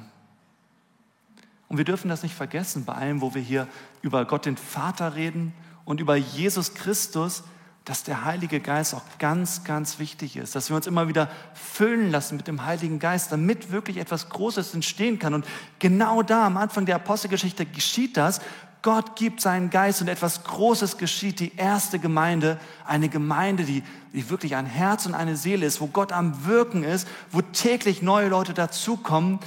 Und 1.67 1.75
wir 1.75 1.83
dürfen 1.83 2.07
das 2.07 2.23
nicht 2.23 2.33
vergessen, 2.33 2.85
bei 2.85 2.93
allem, 2.93 3.19
wo 3.19 3.35
wir 3.35 3.41
hier 3.41 3.67
über 4.01 4.23
Gott 4.23 4.45
den 4.45 4.55
Vater 4.55 5.15
reden 5.15 5.53
und 5.89 5.99
über 5.99 6.15
Jesus 6.15 6.75
Christus, 6.75 7.41
dass 7.83 8.03
der 8.03 8.23
Heilige 8.23 8.59
Geist 8.59 8.93
auch 8.93 9.01
ganz, 9.17 9.63
ganz 9.63 9.97
wichtig 9.97 10.37
ist, 10.37 10.53
dass 10.53 10.69
wir 10.69 10.75
uns 10.75 10.85
immer 10.85 11.07
wieder 11.07 11.31
füllen 11.55 12.11
lassen 12.11 12.37
mit 12.37 12.47
dem 12.47 12.63
Heiligen 12.63 12.99
Geist, 12.99 13.31
damit 13.31 13.71
wirklich 13.71 13.97
etwas 13.97 14.29
Großes 14.29 14.75
entstehen 14.75 15.17
kann. 15.17 15.33
Und 15.33 15.47
genau 15.79 16.21
da 16.21 16.45
am 16.45 16.57
Anfang 16.57 16.85
der 16.85 16.97
Apostelgeschichte 16.97 17.65
geschieht 17.65 18.17
das. 18.17 18.39
Gott 18.83 19.15
gibt 19.15 19.41
seinen 19.41 19.71
Geist 19.71 19.99
und 19.99 20.09
etwas 20.09 20.43
Großes 20.43 20.99
geschieht. 20.99 21.39
Die 21.39 21.55
erste 21.55 21.97
Gemeinde, 21.97 22.59
eine 22.85 23.09
Gemeinde, 23.09 23.63
die, 23.63 23.81
die 24.13 24.29
wirklich 24.29 24.55
ein 24.55 24.67
Herz 24.67 25.07
und 25.07 25.15
eine 25.15 25.35
Seele 25.35 25.65
ist, 25.65 25.81
wo 25.81 25.87
Gott 25.87 26.11
am 26.11 26.45
Wirken 26.45 26.83
ist, 26.83 27.07
wo 27.31 27.41
täglich 27.41 28.03
neue 28.03 28.29
Leute 28.29 28.53
dazukommen, 28.53 29.39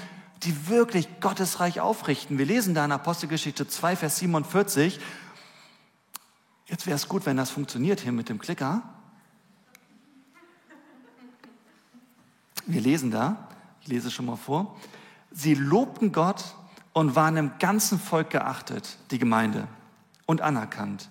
die 0.42 0.68
wirklich 0.68 1.08
Gottes 1.20 1.60
Reich 1.60 1.80
aufrichten. 1.80 2.36
Wir 2.36 2.46
lesen 2.46 2.74
da 2.74 2.84
in 2.84 2.90
Apostelgeschichte 2.90 3.68
2, 3.68 3.94
Vers 3.94 4.16
47. 4.18 4.98
Jetzt 6.66 6.86
wäre 6.86 6.96
es 6.96 7.08
gut, 7.08 7.26
wenn 7.26 7.36
das 7.36 7.50
funktioniert 7.50 8.00
hier 8.00 8.12
mit 8.12 8.28
dem 8.28 8.38
Klicker. 8.38 8.82
Wir 12.66 12.80
lesen 12.80 13.10
da, 13.10 13.48
ich 13.80 13.88
lese 13.88 14.10
schon 14.10 14.26
mal 14.26 14.36
vor. 14.36 14.78
Sie 15.30 15.54
lobten 15.54 16.12
Gott 16.12 16.54
und 16.92 17.16
waren 17.16 17.36
im 17.36 17.52
ganzen 17.58 17.98
Volk 17.98 18.30
geachtet, 18.30 18.98
die 19.10 19.18
Gemeinde, 19.18 19.66
und 20.26 20.40
anerkannt. 20.40 21.08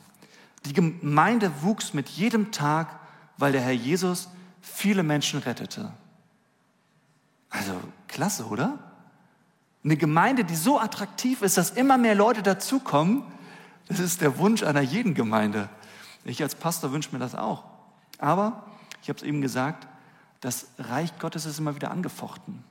Die 0.65 0.73
Gemeinde 0.73 1.51
wuchs 1.61 1.93
mit 1.93 2.07
jedem 2.09 2.51
Tag, 2.51 2.99
weil 3.37 3.51
der 3.51 3.61
Herr 3.61 3.71
Jesus 3.71 4.29
viele 4.61 5.03
Menschen 5.03 5.39
rettete. 5.39 5.91
Also 7.49 7.73
klasse, 8.07 8.45
oder? 8.45 8.77
Eine 9.83 9.97
Gemeinde, 9.97 10.45
die 10.45 10.55
so 10.55 10.79
attraktiv 10.79 11.41
ist, 11.41 11.57
dass 11.57 11.71
immer 11.71 11.97
mehr 11.97 12.15
Leute 12.15 12.43
dazukommen, 12.43 13.23
das 13.91 13.99
ist 13.99 14.21
der 14.21 14.37
Wunsch 14.37 14.63
einer 14.63 14.81
jeden 14.81 15.13
Gemeinde. 15.13 15.69
Ich 16.23 16.41
als 16.41 16.55
Pastor 16.55 16.91
wünsche 16.91 17.11
mir 17.11 17.19
das 17.19 17.35
auch. 17.35 17.63
Aber, 18.17 18.65
ich 19.01 19.09
habe 19.09 19.17
es 19.17 19.23
eben 19.23 19.41
gesagt, 19.41 19.87
das 20.39 20.67
Reich 20.77 21.17
Gottes 21.19 21.45
ist 21.45 21.59
immer 21.59 21.75
wieder 21.75 21.91
angefochten. 21.91 22.63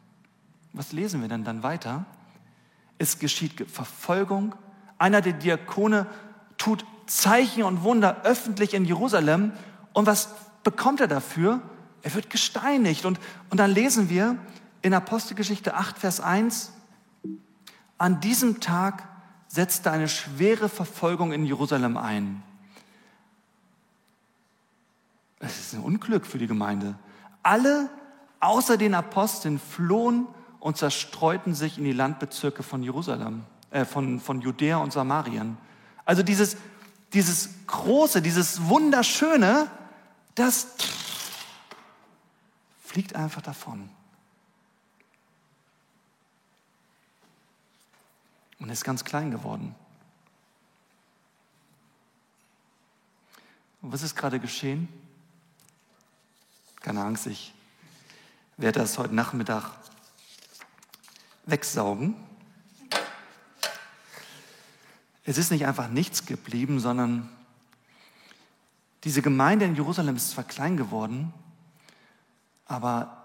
Was 0.72 0.92
lesen 0.92 1.20
wir 1.20 1.28
denn 1.28 1.44
dann 1.44 1.62
weiter? 1.62 2.04
Es 2.98 3.18
geschieht 3.18 3.70
Verfolgung. 3.70 4.54
Einer 4.98 5.20
der 5.20 5.32
Diakone 5.32 6.06
tut 6.58 6.84
Zeichen 7.06 7.64
und 7.64 7.82
Wunder 7.82 8.22
öffentlich 8.22 8.74
in 8.74 8.84
Jerusalem. 8.84 9.52
Und 9.92 10.06
was 10.06 10.34
bekommt 10.62 11.00
er 11.00 11.08
dafür? 11.08 11.60
Er 12.02 12.14
wird 12.14 12.30
gesteinigt. 12.30 13.04
Und, 13.04 13.18
und 13.50 13.58
dann 13.58 13.70
lesen 13.70 14.08
wir 14.08 14.36
in 14.82 14.94
Apostelgeschichte 14.94 15.74
8, 15.74 15.98
Vers 15.98 16.20
1, 16.20 16.72
an 17.98 18.20
diesem 18.20 18.60
Tag 18.60 19.06
setzte 19.50 19.90
eine 19.90 20.08
schwere 20.08 20.68
Verfolgung 20.68 21.32
in 21.32 21.44
Jerusalem 21.44 21.96
ein. 21.96 22.42
Es 25.40 25.58
ist 25.58 25.74
ein 25.74 25.80
Unglück 25.80 26.24
für 26.24 26.38
die 26.38 26.46
Gemeinde. 26.46 26.94
Alle 27.42 27.90
außer 28.38 28.76
den 28.76 28.94
Aposteln 28.94 29.58
flohen 29.58 30.28
und 30.60 30.76
zerstreuten 30.76 31.54
sich 31.54 31.78
in 31.78 31.84
die 31.84 31.92
Landbezirke 31.92 32.62
von 32.62 32.84
Jerusalem, 32.84 33.42
äh, 33.70 33.84
von, 33.84 34.20
von 34.20 34.40
Judäa 34.40 34.76
und 34.76 34.92
Samarien. 34.92 35.56
Also 36.04 36.22
dieses, 36.22 36.56
dieses 37.12 37.50
Große, 37.66 38.22
dieses 38.22 38.68
Wunderschöne, 38.68 39.68
das 40.36 40.68
fliegt 42.84 43.16
einfach 43.16 43.42
davon. 43.42 43.90
Und 48.60 48.68
ist 48.70 48.84
ganz 48.84 49.04
klein 49.04 49.30
geworden. 49.30 49.74
Und 53.82 53.92
was 53.92 54.02
ist 54.02 54.14
gerade 54.14 54.38
geschehen? 54.38 54.88
Keine 56.80 57.02
Angst, 57.02 57.26
ich 57.26 57.52
werde 58.56 58.80
das 58.80 58.98
heute 58.98 59.14
Nachmittag 59.14 59.72
wegsaugen. 61.46 62.14
Es 65.24 65.38
ist 65.38 65.50
nicht 65.50 65.66
einfach 65.66 65.88
nichts 65.88 66.26
geblieben, 66.26 66.80
sondern 66.80 67.28
diese 69.04 69.22
Gemeinde 69.22 69.64
in 69.64 69.74
Jerusalem 69.74 70.16
ist 70.16 70.30
zwar 70.30 70.44
klein 70.44 70.76
geworden, 70.76 71.32
aber 72.66 73.16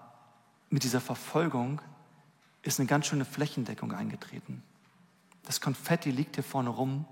mit 0.70 0.84
dieser 0.84 1.00
Verfolgung 1.00 1.80
ist 2.62 2.80
eine 2.80 2.86
ganz 2.86 3.06
schöne 3.06 3.24
Flächendeckung 3.24 3.92
eingetreten. 3.92 4.62
Das 5.46 5.60
Konfetti 5.60 6.10
liegt 6.10 6.34
hier 6.34 6.44
vorne 6.44 6.68
rum. 6.68 7.06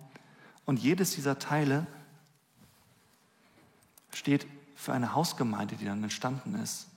Und 0.66 0.78
jedes 0.78 1.12
dieser 1.14 1.38
Teile 1.38 1.86
steht 4.12 4.46
für 4.76 4.92
eine 4.92 5.14
Hausgemeinde, 5.14 5.76
die 5.76 5.86
dann 5.86 6.02
entstanden 6.02 6.54
ist. 6.56 6.88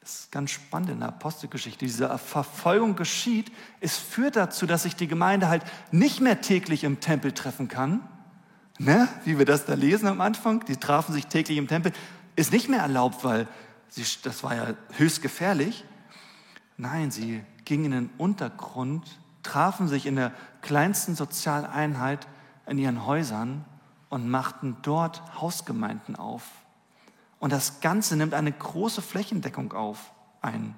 Das 0.00 0.20
ist 0.20 0.32
ganz 0.32 0.50
spannend 0.50 0.90
in 0.90 0.98
der 0.98 1.08
Apostelgeschichte. 1.08 1.84
Diese 1.84 2.18
Verfolgung 2.18 2.96
geschieht. 2.96 3.52
Es 3.80 3.96
führt 3.96 4.34
dazu, 4.34 4.66
dass 4.66 4.82
sich 4.82 4.96
die 4.96 5.06
Gemeinde 5.06 5.48
halt 5.48 5.62
nicht 5.92 6.20
mehr 6.20 6.40
täglich 6.40 6.82
im 6.82 7.00
Tempel 7.00 7.32
treffen 7.32 7.68
kann. 7.68 8.00
Ne? 8.78 9.08
Wie 9.24 9.38
wir 9.38 9.44
das 9.44 9.64
da 9.64 9.74
lesen 9.74 10.08
am 10.08 10.20
Anfang. 10.20 10.64
Die 10.64 10.76
trafen 10.76 11.12
sich 11.12 11.28
täglich 11.28 11.56
im 11.56 11.68
Tempel. 11.68 11.92
Ist 12.34 12.52
nicht 12.52 12.68
mehr 12.68 12.80
erlaubt, 12.80 13.22
weil 13.22 13.46
sie, 13.88 14.04
das 14.24 14.42
war 14.42 14.56
ja 14.56 14.74
höchst 14.96 15.22
gefährlich. 15.22 15.84
Nein, 16.76 17.12
sie 17.12 17.44
gingen 17.64 17.84
in 17.84 17.92
den 17.92 18.10
Untergrund, 18.18 19.20
trafen 19.42 19.88
sich 19.88 20.06
in 20.06 20.16
der 20.16 20.32
kleinsten 20.60 21.14
Sozialeinheit 21.14 22.26
in 22.66 22.78
ihren 22.78 23.06
Häusern 23.06 23.64
und 24.08 24.28
machten 24.28 24.76
dort 24.82 25.22
Hausgemeinden 25.40 26.16
auf. 26.16 26.44
Und 27.38 27.52
das 27.52 27.80
Ganze 27.80 28.16
nimmt 28.16 28.34
eine 28.34 28.52
große 28.52 29.02
Flächendeckung 29.02 29.72
auf, 29.72 30.12
ein. 30.40 30.76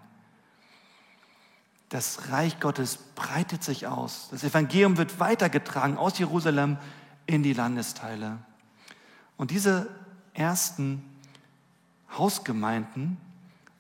Das 1.90 2.30
Reich 2.30 2.58
Gottes 2.58 2.96
breitet 2.96 3.62
sich 3.62 3.86
aus. 3.86 4.28
Das 4.30 4.44
Evangelium 4.44 4.96
wird 4.96 5.20
weitergetragen 5.20 5.98
aus 5.98 6.18
Jerusalem 6.18 6.78
in 7.26 7.42
die 7.42 7.52
Landesteile. 7.52 8.38
Und 9.36 9.50
diese 9.50 9.90
ersten 10.32 11.04
Hausgemeinden 12.16 13.16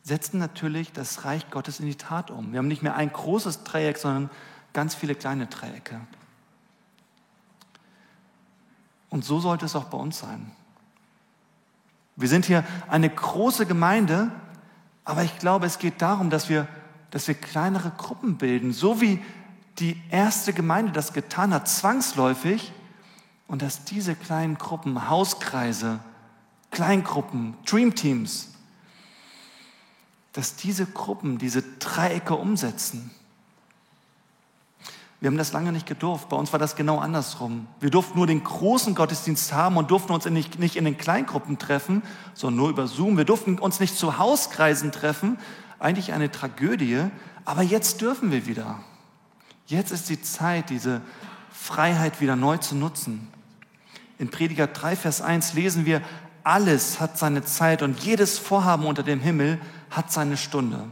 setzen 0.02 0.38
natürlich 0.38 0.92
das 0.92 1.24
Reich 1.24 1.50
Gottes 1.50 1.80
in 1.80 1.86
die 1.86 1.96
Tat 1.96 2.30
um. 2.30 2.52
Wir 2.52 2.58
haben 2.58 2.68
nicht 2.68 2.82
mehr 2.82 2.94
ein 2.94 3.12
großes 3.12 3.64
Dreieck, 3.64 3.96
sondern 3.96 4.30
ganz 4.74 4.94
viele 4.94 5.14
kleine 5.14 5.46
Dreiecke. 5.46 5.98
Und 9.08 9.24
so 9.24 9.40
sollte 9.40 9.64
es 9.64 9.74
auch 9.76 9.84
bei 9.84 9.96
uns 9.96 10.18
sein. 10.18 10.50
Wir 12.16 12.28
sind 12.28 12.44
hier 12.44 12.64
eine 12.88 13.08
große 13.08 13.64
Gemeinde, 13.64 14.30
aber 15.04 15.22
ich 15.22 15.38
glaube, 15.38 15.66
es 15.66 15.78
geht 15.78 16.02
darum, 16.02 16.30
dass 16.30 16.48
wir, 16.48 16.68
dass 17.10 17.26
wir 17.26 17.34
kleinere 17.34 17.90
Gruppen 17.92 18.36
bilden, 18.36 18.72
so 18.72 19.00
wie 19.00 19.22
die 19.78 20.00
erste 20.10 20.52
Gemeinde 20.52 20.92
das 20.92 21.12
getan 21.12 21.54
hat, 21.54 21.68
zwangsläufig, 21.68 22.72
und 23.46 23.62
dass 23.62 23.84
diese 23.84 24.14
kleinen 24.14 24.56
Gruppen, 24.56 25.08
Hauskreise, 25.08 26.00
Kleingruppen, 26.70 27.54
Dreamteams, 27.66 28.48
dass 30.32 30.56
diese 30.56 30.86
Gruppen 30.86 31.38
diese 31.38 31.62
Dreiecke 31.78 32.34
umsetzen. 32.34 33.10
Wir 35.24 35.30
haben 35.30 35.38
das 35.38 35.54
lange 35.54 35.72
nicht 35.72 35.86
gedurft. 35.86 36.28
Bei 36.28 36.36
uns 36.36 36.52
war 36.52 36.58
das 36.58 36.76
genau 36.76 36.98
andersrum. 36.98 37.66
Wir 37.80 37.88
durften 37.88 38.18
nur 38.18 38.26
den 38.26 38.44
großen 38.44 38.94
Gottesdienst 38.94 39.54
haben 39.54 39.78
und 39.78 39.90
durften 39.90 40.12
uns 40.12 40.26
nicht, 40.26 40.76
in 40.76 40.84
den 40.84 40.98
Kleingruppen 40.98 41.56
treffen, 41.56 42.02
sondern 42.34 42.58
nur 42.58 42.68
über 42.68 42.86
Zoom. 42.86 43.16
Wir 43.16 43.24
durften 43.24 43.58
uns 43.58 43.80
nicht 43.80 43.96
zu 43.96 44.18
Hauskreisen 44.18 44.92
treffen. 44.92 45.38
Eigentlich 45.78 46.12
eine 46.12 46.30
Tragödie. 46.30 47.04
Aber 47.46 47.62
jetzt 47.62 48.02
dürfen 48.02 48.32
wir 48.32 48.46
wieder. 48.46 48.80
Jetzt 49.64 49.92
ist 49.92 50.10
die 50.10 50.20
Zeit, 50.20 50.68
diese 50.68 51.00
Freiheit 51.50 52.20
wieder 52.20 52.36
neu 52.36 52.58
zu 52.58 52.74
nutzen. 52.74 53.28
In 54.18 54.28
Prediger 54.30 54.66
3, 54.66 54.94
Vers 54.94 55.22
1 55.22 55.54
lesen 55.54 55.86
wir, 55.86 56.02
alles 56.42 57.00
hat 57.00 57.16
seine 57.16 57.42
Zeit 57.42 57.80
und 57.80 57.98
jedes 58.00 58.38
Vorhaben 58.38 58.84
unter 58.84 59.02
dem 59.02 59.20
Himmel 59.20 59.58
hat 59.88 60.12
seine 60.12 60.36
Stunde. 60.36 60.84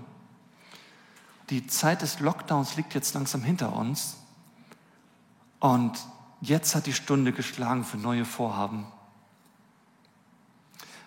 Die 1.50 1.66
Zeit 1.66 2.00
des 2.00 2.20
Lockdowns 2.20 2.76
liegt 2.76 2.94
jetzt 2.94 3.12
langsam 3.12 3.42
hinter 3.42 3.76
uns. 3.76 4.16
Und 5.62 5.92
jetzt 6.40 6.74
hat 6.74 6.86
die 6.86 6.92
Stunde 6.92 7.30
geschlagen 7.30 7.84
für 7.84 7.96
neue 7.96 8.24
Vorhaben. 8.24 8.84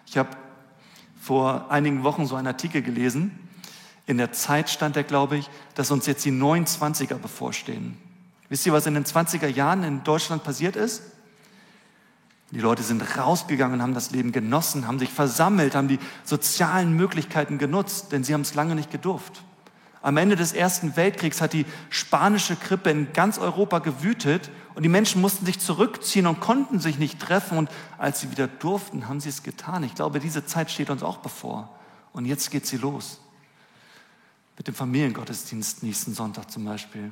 Ich 0.07 0.17
habe 0.17 0.29
vor 1.19 1.69
einigen 1.69 2.05
Wochen 2.05 2.25
so 2.25 2.37
einen 2.37 2.47
Artikel 2.47 2.81
gelesen. 2.81 3.37
In 4.05 4.17
der 4.17 4.31
Zeit 4.31 4.69
stand 4.69 4.95
er, 4.95 5.03
glaube 5.03 5.35
ich, 5.35 5.49
dass 5.73 5.91
uns 5.91 6.05
jetzt 6.05 6.23
die 6.23 6.31
29er 6.31 7.15
bevorstehen. 7.15 7.97
Wisst 8.47 8.65
ihr, 8.65 8.71
was 8.71 8.85
in 8.85 8.93
den 8.93 9.03
20er 9.03 9.47
Jahren 9.47 9.83
in 9.83 10.05
Deutschland 10.05 10.45
passiert 10.45 10.77
ist? 10.77 11.03
Die 12.51 12.59
Leute 12.61 12.83
sind 12.83 13.17
rausgegangen, 13.17 13.81
haben 13.81 13.93
das 13.93 14.11
Leben 14.11 14.31
genossen, 14.31 14.87
haben 14.87 14.99
sich 14.99 15.11
versammelt, 15.11 15.75
haben 15.75 15.89
die 15.89 15.99
sozialen 16.23 16.93
Möglichkeiten 16.93 17.57
genutzt, 17.57 18.13
denn 18.13 18.23
sie 18.23 18.33
haben 18.33 18.41
es 18.41 18.55
lange 18.55 18.75
nicht 18.75 18.89
gedurft. 18.89 19.43
Am 20.05 20.17
Ende 20.17 20.35
des 20.35 20.53
Ersten 20.53 20.95
Weltkriegs 20.97 21.41
hat 21.41 21.53
die 21.53 21.65
spanische 21.89 22.55
Grippe 22.55 22.91
in 22.91 23.11
ganz 23.11 23.39
Europa 23.39 23.79
gewütet 23.79 24.51
und 24.75 24.83
die 24.83 24.89
Menschen 24.89 25.19
mussten 25.19 25.47
sich 25.47 25.57
zurückziehen 25.57 26.27
und 26.27 26.39
konnten 26.39 26.79
sich 26.79 26.99
nicht 26.99 27.19
treffen. 27.19 27.57
Und 27.57 27.71
als 27.97 28.19
sie 28.19 28.29
wieder 28.29 28.47
durften, 28.47 29.07
haben 29.07 29.19
sie 29.19 29.29
es 29.29 29.41
getan. 29.41 29.81
Ich 29.81 29.95
glaube, 29.95 30.19
diese 30.19 30.45
Zeit 30.45 30.69
steht 30.69 30.91
uns 30.91 31.01
auch 31.01 31.17
bevor. 31.17 31.75
Und 32.13 32.25
jetzt 32.25 32.51
geht 32.51 32.67
sie 32.67 32.77
los. 32.77 33.19
Mit 34.57 34.67
dem 34.67 34.75
Familiengottesdienst 34.75 35.81
nächsten 35.81 36.13
Sonntag 36.13 36.51
zum 36.51 36.65
Beispiel. 36.65 37.09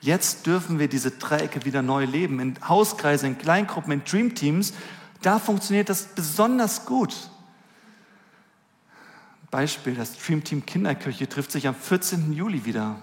Jetzt 0.00 0.48
dürfen 0.48 0.80
wir 0.80 0.88
diese 0.88 1.12
Dreiecke 1.12 1.64
wieder 1.64 1.80
neu 1.80 2.06
leben. 2.06 2.40
In 2.40 2.56
Hauskreisen, 2.66 3.28
in 3.28 3.38
Kleingruppen, 3.38 3.92
in 3.92 4.02
Dreamteams. 4.02 4.72
Da 5.22 5.38
funktioniert 5.38 5.90
das 5.90 6.06
besonders 6.06 6.86
gut. 6.86 7.30
Beispiel, 9.50 9.94
das 9.94 10.16
Dreamteam 10.18 10.66
Kinderkirche 10.66 11.28
trifft 11.28 11.52
sich 11.52 11.68
am 11.68 11.74
14. 11.74 12.32
Juli 12.32 12.64
wieder. 12.64 12.96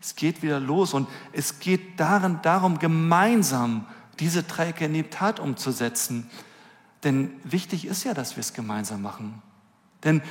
Es 0.00 0.16
geht 0.16 0.42
wieder 0.42 0.60
los 0.60 0.94
und 0.94 1.08
es 1.32 1.58
geht 1.58 1.98
darin, 1.98 2.38
darum, 2.42 2.78
gemeinsam 2.78 3.86
diese 4.20 4.42
Dreiecke 4.42 4.86
in 4.86 4.94
die 4.94 5.02
Tat 5.04 5.40
umzusetzen. 5.40 6.30
Denn 7.04 7.30
wichtig 7.44 7.86
ist 7.86 8.04
ja, 8.04 8.14
dass 8.14 8.36
wir 8.36 8.40
es 8.40 8.52
gemeinsam 8.52 9.02
machen. 9.02 9.42
Denn 10.04 10.22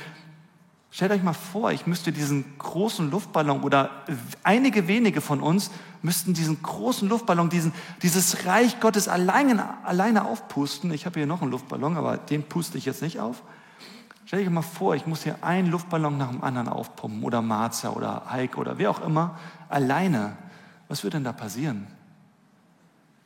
stellt 0.90 1.12
euch 1.12 1.22
mal 1.22 1.32
vor, 1.32 1.72
ich 1.72 1.86
müsste 1.86 2.12
diesen 2.12 2.58
großen 2.58 3.10
Luftballon 3.10 3.62
oder 3.62 4.04
einige 4.42 4.88
wenige 4.88 5.20
von 5.20 5.40
uns 5.40 5.70
müssten 6.02 6.34
diesen 6.34 6.62
großen 6.62 7.08
Luftballon, 7.08 7.50
diesen, 7.50 7.72
dieses 8.02 8.46
Reich 8.46 8.80
Gottes 8.80 9.08
alleine, 9.08 9.84
alleine 9.84 10.24
aufpusten. 10.24 10.92
Ich 10.92 11.06
habe 11.06 11.20
hier 11.20 11.26
noch 11.26 11.42
einen 11.42 11.50
Luftballon, 11.50 11.96
aber 11.96 12.16
den 12.16 12.42
puste 12.44 12.78
ich 12.78 12.84
jetzt 12.84 13.02
nicht 13.02 13.20
auf. 13.20 13.42
Stell 14.26 14.42
dir 14.42 14.50
mal 14.50 14.62
vor, 14.62 14.96
ich 14.96 15.06
muss 15.06 15.22
hier 15.22 15.42
einen 15.44 15.70
Luftballon 15.70 16.18
nach 16.18 16.30
dem 16.30 16.42
anderen 16.42 16.68
aufpumpen 16.68 17.22
oder 17.22 17.42
Marza 17.42 17.90
oder 17.90 18.28
Heike 18.28 18.58
oder 18.58 18.76
wer 18.76 18.90
auch 18.90 19.00
immer, 19.00 19.38
alleine. 19.68 20.36
Was 20.88 21.04
würde 21.04 21.18
denn 21.18 21.24
da 21.24 21.32
passieren? 21.32 21.86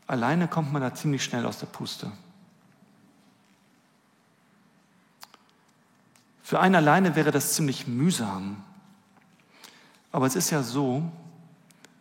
Alleine 0.06 0.46
kommt 0.46 0.72
man 0.72 0.82
da 0.82 0.94
ziemlich 0.94 1.24
schnell 1.24 1.46
aus 1.46 1.58
der 1.58 1.68
Puste. 1.68 2.12
Für 6.42 6.60
einen 6.60 6.74
alleine 6.74 7.16
wäre 7.16 7.30
das 7.30 7.54
ziemlich 7.54 7.86
mühsam. 7.86 8.62
Aber 10.12 10.26
es 10.26 10.36
ist 10.36 10.50
ja 10.50 10.62
so, 10.62 11.10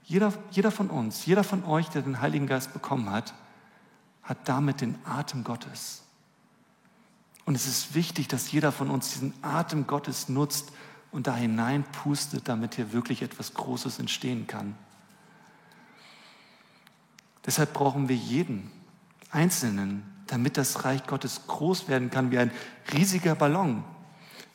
jeder, 0.03 0.33
jeder 0.51 0.71
von 0.71 0.89
uns, 0.89 1.25
jeder 1.25 1.45
von 1.45 1.63
euch, 1.63 1.87
der 1.89 2.01
den 2.01 2.19
Heiligen 2.19 2.47
Geist 2.47 2.73
bekommen 2.73 3.09
hat, 3.11 3.33
hat 4.23 4.39
damit 4.49 4.81
den 4.81 4.97
Atem 5.05 5.45
Gottes. 5.45 6.03
Und 7.49 7.55
es 7.55 7.65
ist 7.65 7.95
wichtig, 7.95 8.27
dass 8.27 8.51
jeder 8.51 8.71
von 8.71 8.91
uns 8.91 9.13
diesen 9.13 9.33
Atem 9.41 9.87
Gottes 9.87 10.29
nutzt 10.29 10.71
und 11.11 11.25
da 11.25 11.35
hineinpustet, 11.35 12.47
damit 12.47 12.75
hier 12.75 12.93
wirklich 12.93 13.23
etwas 13.23 13.55
Großes 13.55 13.97
entstehen 13.97 14.45
kann. 14.45 14.75
Deshalb 17.47 17.73
brauchen 17.73 18.07
wir 18.07 18.15
jeden 18.15 18.69
Einzelnen, 19.31 20.03
damit 20.27 20.57
das 20.57 20.85
Reich 20.85 21.07
Gottes 21.07 21.47
groß 21.47 21.87
werden 21.87 22.11
kann 22.11 22.29
wie 22.29 22.37
ein 22.37 22.51
riesiger 22.93 23.33
Ballon. 23.33 23.83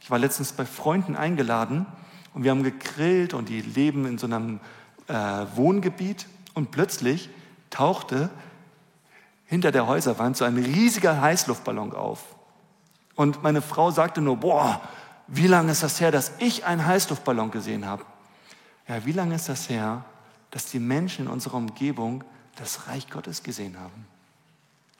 Ich 0.00 0.08
war 0.12 0.20
letztens 0.20 0.52
bei 0.52 0.64
Freunden 0.64 1.16
eingeladen 1.16 1.86
und 2.32 2.44
wir 2.44 2.52
haben 2.52 2.62
gegrillt 2.62 3.34
und 3.34 3.48
die 3.48 3.60
leben 3.60 4.06
in 4.06 4.18
so 4.18 4.28
einem 4.28 4.60
äh, 5.08 5.14
Wohngebiet 5.56 6.28
und 6.54 6.70
plötzlich 6.70 7.28
tauchte 7.70 8.30
hinter 9.46 9.72
der 9.72 9.88
Häuserwand 9.88 10.36
so 10.36 10.44
ein 10.44 10.58
riesiger 10.58 11.20
Heißluftballon 11.20 11.92
auf. 11.92 12.24
Und 13.16 13.42
meine 13.42 13.62
Frau 13.62 13.90
sagte 13.90 14.20
nur, 14.20 14.36
boah, 14.36 14.80
wie 15.26 15.46
lange 15.46 15.72
ist 15.72 15.82
das 15.82 16.00
her, 16.00 16.10
dass 16.10 16.32
ich 16.38 16.64
einen 16.64 16.84
Heißluftballon 16.84 17.50
gesehen 17.50 17.86
habe? 17.86 18.04
Ja, 18.88 19.04
wie 19.06 19.12
lange 19.12 19.34
ist 19.34 19.48
das 19.48 19.68
her, 19.68 20.04
dass 20.50 20.66
die 20.66 20.78
Menschen 20.78 21.26
in 21.26 21.30
unserer 21.30 21.54
Umgebung 21.54 22.24
das 22.56 22.86
Reich 22.88 23.08
Gottes 23.08 23.42
gesehen 23.42 23.78
haben? 23.80 24.06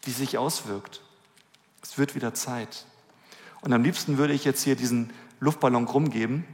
Wie 0.03 0.11
sich 0.11 0.39
auswirkt. 0.39 1.03
Es 1.83 1.99
wird 1.99 2.15
wieder 2.15 2.35
Zeit. 2.35 2.87
Und 3.61 3.73
am 3.73 3.83
liebsten 3.83 4.19
würde 4.19 4.33
ich 4.33 4.45
jetzt 4.45 4.63
hier 4.63 4.77
diesen 4.77 5.13
Luftballon 5.41 5.85
rumgeben, 5.85 6.45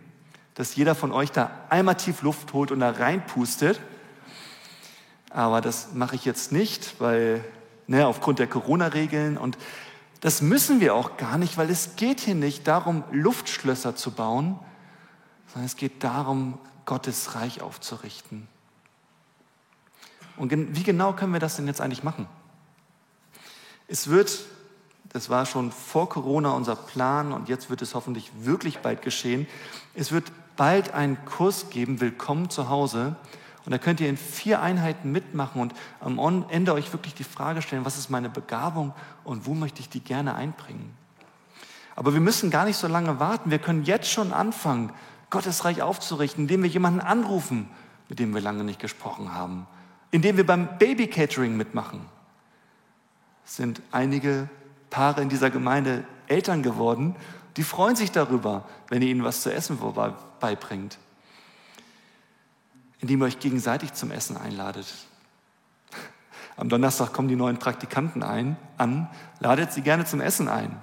dass 0.54 0.74
jeder 0.74 0.94
von 0.94 1.12
euch 1.12 1.30
da 1.30 1.50
einmal 1.68 1.96
tief 1.96 2.22
Luft 2.22 2.52
holt 2.52 2.72
und 2.72 2.80
da 2.80 2.90
reinpustet. 2.90 3.80
Aber 5.30 5.60
das 5.60 5.92
mache 5.94 6.16
ich 6.16 6.24
jetzt 6.24 6.50
nicht, 6.50 7.00
weil 7.00 7.44
ne, 7.86 8.06
aufgrund 8.06 8.40
der 8.40 8.48
Corona-Regeln 8.48 9.38
und 9.38 9.56
das 10.20 10.42
müssen 10.42 10.80
wir 10.80 10.94
auch 10.94 11.16
gar 11.16 11.38
nicht, 11.38 11.56
weil 11.56 11.70
es 11.70 11.96
geht 11.96 12.20
hier 12.20 12.34
nicht 12.34 12.68
darum, 12.68 13.04
Luftschlösser 13.10 13.96
zu 13.96 14.10
bauen, 14.10 14.58
sondern 15.48 15.66
es 15.66 15.76
geht 15.76 16.04
darum, 16.04 16.58
Gottes 16.84 17.34
Reich 17.34 17.62
aufzurichten. 17.62 18.48
Und 20.36 20.52
wie 20.76 20.82
genau 20.82 21.12
können 21.12 21.32
wir 21.32 21.40
das 21.40 21.56
denn 21.56 21.66
jetzt 21.66 21.80
eigentlich 21.80 22.02
machen? 22.02 22.26
Es 23.88 24.08
wird, 24.08 24.40
das 25.10 25.30
war 25.30 25.46
schon 25.46 25.72
vor 25.72 26.08
Corona 26.08 26.52
unser 26.52 26.76
Plan 26.76 27.32
und 27.32 27.48
jetzt 27.48 27.70
wird 27.70 27.82
es 27.82 27.94
hoffentlich 27.94 28.30
wirklich 28.40 28.78
bald 28.78 29.02
geschehen, 29.02 29.46
es 29.94 30.12
wird 30.12 30.30
bald 30.56 30.92
einen 30.92 31.24
Kurs 31.24 31.70
geben, 31.70 32.00
Willkommen 32.00 32.50
zu 32.50 32.68
Hause. 32.68 33.16
Und 33.70 33.74
da 33.74 33.78
könnt 33.78 34.00
ihr 34.00 34.08
in 34.08 34.16
vier 34.16 34.60
Einheiten 34.60 35.12
mitmachen 35.12 35.62
und 35.62 35.74
am 36.00 36.44
Ende 36.48 36.74
euch 36.74 36.92
wirklich 36.92 37.14
die 37.14 37.22
Frage 37.22 37.62
stellen, 37.62 37.84
was 37.84 37.98
ist 37.98 38.10
meine 38.10 38.28
Begabung 38.28 38.92
und 39.22 39.46
wo 39.46 39.54
möchte 39.54 39.78
ich 39.78 39.88
die 39.88 40.00
gerne 40.00 40.34
einbringen? 40.34 40.92
Aber 41.94 42.12
wir 42.12 42.20
müssen 42.20 42.50
gar 42.50 42.64
nicht 42.64 42.78
so 42.78 42.88
lange 42.88 43.20
warten. 43.20 43.52
Wir 43.52 43.60
können 43.60 43.84
jetzt 43.84 44.10
schon 44.10 44.32
anfangen, 44.32 44.92
Gottes 45.30 45.64
Reich 45.64 45.82
aufzurichten, 45.82 46.46
indem 46.46 46.64
wir 46.64 46.68
jemanden 46.68 46.98
anrufen, 46.98 47.70
mit 48.08 48.18
dem 48.18 48.34
wir 48.34 48.40
lange 48.40 48.64
nicht 48.64 48.80
gesprochen 48.80 49.32
haben, 49.34 49.68
indem 50.10 50.36
wir 50.36 50.44
beim 50.44 50.76
Baby 50.78 51.06
Catering 51.06 51.56
mitmachen. 51.56 52.00
Es 53.46 53.54
sind 53.54 53.82
einige 53.92 54.48
Paare 54.90 55.22
in 55.22 55.28
dieser 55.28 55.50
Gemeinde 55.50 56.02
Eltern 56.26 56.64
geworden, 56.64 57.14
die 57.56 57.62
freuen 57.62 57.94
sich 57.94 58.10
darüber, 58.10 58.64
wenn 58.88 59.00
ihr 59.00 59.10
ihnen 59.10 59.22
was 59.22 59.42
zu 59.42 59.54
essen 59.54 59.78
beibringt, 60.40 60.98
indem 63.00 63.20
ihr 63.20 63.26
euch 63.26 63.38
gegenseitig 63.40 63.94
zum 63.94 64.10
Essen 64.10 64.36
einladet. 64.36 64.86
Am 66.56 66.68
Donnerstag 66.68 67.12
kommen 67.12 67.28
die 67.28 67.36
neuen 67.36 67.58
Praktikanten 67.58 68.22
ein, 68.22 68.56
an, 68.76 69.08
ladet 69.38 69.72
sie 69.72 69.80
gerne 69.80 70.04
zum 70.04 70.20
Essen 70.20 70.48
ein 70.48 70.76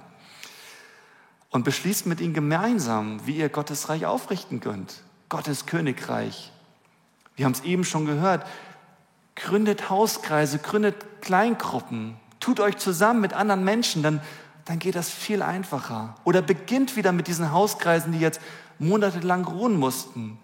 und 1.50 1.64
beschließt 1.64 2.06
mit 2.06 2.20
ihnen 2.20 2.34
gemeinsam, 2.34 3.24
wie 3.26 3.36
ihr 3.36 3.48
Gottes 3.48 3.88
Reich 3.88 4.04
aufrichten 4.04 4.60
könnt. 4.60 5.02
Gottes 5.28 5.66
Königreich. 5.66 6.52
Wir 7.36 7.44
haben 7.44 7.52
es 7.52 7.60
eben 7.60 7.84
schon 7.84 8.06
gehört. 8.06 8.46
Gründet 9.36 9.88
Hauskreise, 9.88 10.58
gründet 10.58 10.96
Kleingruppen, 11.20 12.16
tut 12.40 12.58
euch 12.58 12.76
zusammen 12.76 13.20
mit 13.20 13.34
anderen 13.34 13.62
Menschen, 13.62 14.02
dann, 14.02 14.20
dann 14.64 14.80
geht 14.80 14.96
das 14.96 15.10
viel 15.10 15.42
einfacher. 15.42 16.16
Oder 16.24 16.42
beginnt 16.42 16.96
wieder 16.96 17.12
mit 17.12 17.28
diesen 17.28 17.52
Hauskreisen, 17.52 18.12
die 18.12 18.18
jetzt 18.18 18.40
monatelang 18.80 19.44
ruhen 19.44 19.76
mussten 19.76 20.38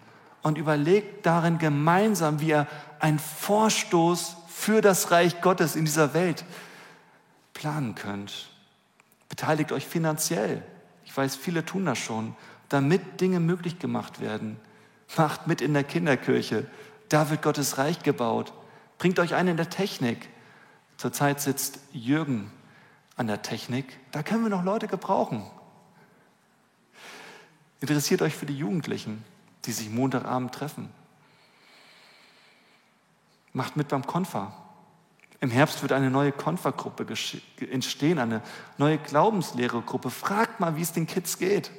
und 0.45 0.59
überlegt 0.59 1.25
darin 1.25 1.57
gemeinsam, 1.57 2.39
wie 2.39 2.49
ihr 2.49 2.67
einen 2.99 3.17
Vorstoß 3.17 4.37
für 4.47 4.81
das 4.81 5.09
Reich 5.09 5.41
Gottes 5.41 5.75
in 5.75 5.85
dieser 5.85 6.13
Welt 6.13 6.45
planen 7.55 7.95
könnt. 7.95 8.51
Beteiligt 9.27 9.71
euch 9.71 9.87
finanziell. 9.87 10.61
Ich 11.03 11.17
weiß, 11.17 11.35
viele 11.35 11.65
tun 11.65 11.87
das 11.87 11.97
schon, 11.97 12.35
damit 12.69 13.21
Dinge 13.21 13.39
möglich 13.39 13.79
gemacht 13.79 14.21
werden. 14.21 14.57
Macht 15.17 15.47
mit 15.47 15.61
in 15.61 15.73
der 15.73 15.83
Kinderkirche. 15.83 16.67
Da 17.09 17.31
wird 17.31 17.41
Gottes 17.41 17.79
Reich 17.79 18.03
gebaut. 18.03 18.53
Bringt 18.99 19.17
euch 19.17 19.33
ein 19.33 19.47
in 19.47 19.57
der 19.57 19.71
Technik. 19.71 20.29
Zurzeit 20.97 21.41
sitzt 21.41 21.79
Jürgen 21.91 22.51
an 23.15 23.25
der 23.25 23.41
Technik. 23.41 23.97
Da 24.11 24.21
können 24.21 24.43
wir 24.43 24.51
noch 24.51 24.63
Leute 24.63 24.87
gebrauchen. 24.87 25.43
Interessiert 27.81 28.21
euch 28.21 28.35
für 28.35 28.45
die 28.45 28.55
Jugendlichen, 28.55 29.23
die 29.65 29.71
sich 29.71 29.89
Montagabend 29.89 30.53
treffen. 30.53 30.89
Macht 33.53 33.77
mit 33.77 33.87
beim 33.87 34.05
Konfa. 34.05 34.53
Im 35.39 35.49
Herbst 35.51 35.81
wird 35.81 35.91
eine 35.91 36.09
neue 36.09 36.31
Konfergruppe 36.31 37.05
entstehen, 37.69 38.19
eine 38.19 38.41
neue 38.77 38.97
Glaubenslehregruppe. 38.97 40.09
Fragt 40.09 40.59
mal, 40.59 40.75
wie 40.75 40.81
es 40.81 40.93
den 40.93 41.07
Kids 41.07 41.37
geht. 41.37 41.71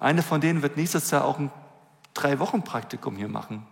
Eine 0.00 0.22
von 0.22 0.40
denen 0.40 0.62
wird 0.62 0.76
nächstes 0.76 1.10
Jahr 1.10 1.24
auch 1.24 1.38
ein 1.38 1.50
Drei-Wochen-Praktikum 2.14 3.16
hier 3.16 3.28
machen. 3.28 3.66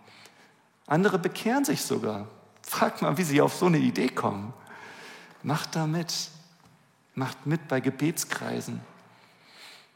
Andere 0.85 1.17
bekehren 1.19 1.65
sich 1.65 1.81
sogar. 1.81 2.27
Fragt 2.61 3.01
mal, 3.01 3.17
wie 3.17 3.23
sie 3.23 3.41
auf 3.41 3.55
so 3.55 3.65
eine 3.65 3.77
Idee 3.77 4.09
kommen. 4.09 4.53
Macht 5.41 5.75
da 5.75 5.87
mit. 5.87 6.29
Macht 7.15 7.45
mit 7.45 7.67
bei 7.67 7.79
Gebetskreisen. 7.79 8.81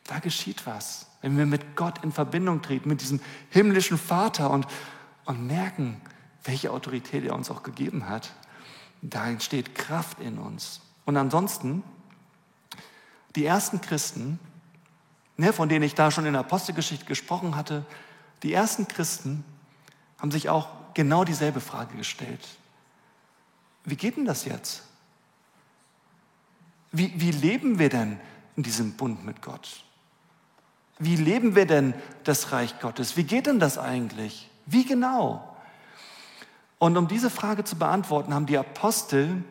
Da 0.07 0.19
geschieht 0.19 0.65
was. 0.65 1.07
Wenn 1.21 1.37
wir 1.37 1.45
mit 1.45 1.75
Gott 1.75 2.03
in 2.03 2.11
Verbindung 2.11 2.61
treten, 2.61 2.89
mit 2.89 3.01
diesem 3.01 3.19
himmlischen 3.49 3.97
Vater 3.97 4.49
und, 4.49 4.65
und 5.25 5.45
merken, 5.45 6.01
welche 6.43 6.71
Autorität 6.71 7.23
er 7.25 7.35
uns 7.35 7.51
auch 7.51 7.61
gegeben 7.61 8.09
hat. 8.09 8.33
Da 9.01 9.27
entsteht 9.27 9.75
Kraft 9.75 10.19
in 10.19 10.39
uns. 10.39 10.81
Und 11.05 11.17
ansonsten, 11.17 11.83
die 13.35 13.45
ersten 13.45 13.81
Christen, 13.81 14.39
ne, 15.35 15.53
von 15.53 15.69
denen 15.69 15.83
ich 15.83 15.93
da 15.93 16.09
schon 16.09 16.25
in 16.25 16.33
der 16.33 16.41
Apostelgeschichte 16.41 17.05
gesprochen 17.05 17.55
hatte, 17.55 17.85
die 18.43 18.53
ersten 18.53 18.87
Christen 18.87 19.43
haben 20.19 20.31
sich 20.31 20.49
auch 20.49 20.69
genau 20.93 21.23
dieselbe 21.23 21.59
Frage 21.59 21.95
gestellt. 21.97 22.47
Wie 23.83 23.95
geht 23.95 24.17
denn 24.17 24.25
das 24.25 24.45
jetzt? 24.45 24.83
Wie, 26.91 27.13
wie 27.19 27.31
leben 27.31 27.77
wir 27.77 27.89
denn 27.89 28.19
in 28.55 28.63
diesem 28.63 28.93
Bund 28.93 29.23
mit 29.23 29.41
Gott? 29.41 29.83
Wie 30.99 31.15
leben 31.15 31.55
wir 31.55 31.65
denn 31.65 31.93
das 32.23 32.51
Reich 32.51 32.79
Gottes? 32.79 33.17
Wie 33.17 33.23
geht 33.23 33.45
denn 33.45 33.59
das 33.59 33.77
eigentlich? 33.77 34.49
Wie 34.65 34.85
genau? 34.85 35.55
Und 36.79 36.97
um 36.97 37.07
diese 37.07 37.29
Frage 37.29 37.63
zu 37.63 37.77
beantworten, 37.77 38.33
haben 38.33 38.45
die 38.45 38.57
Apostel 38.57 39.43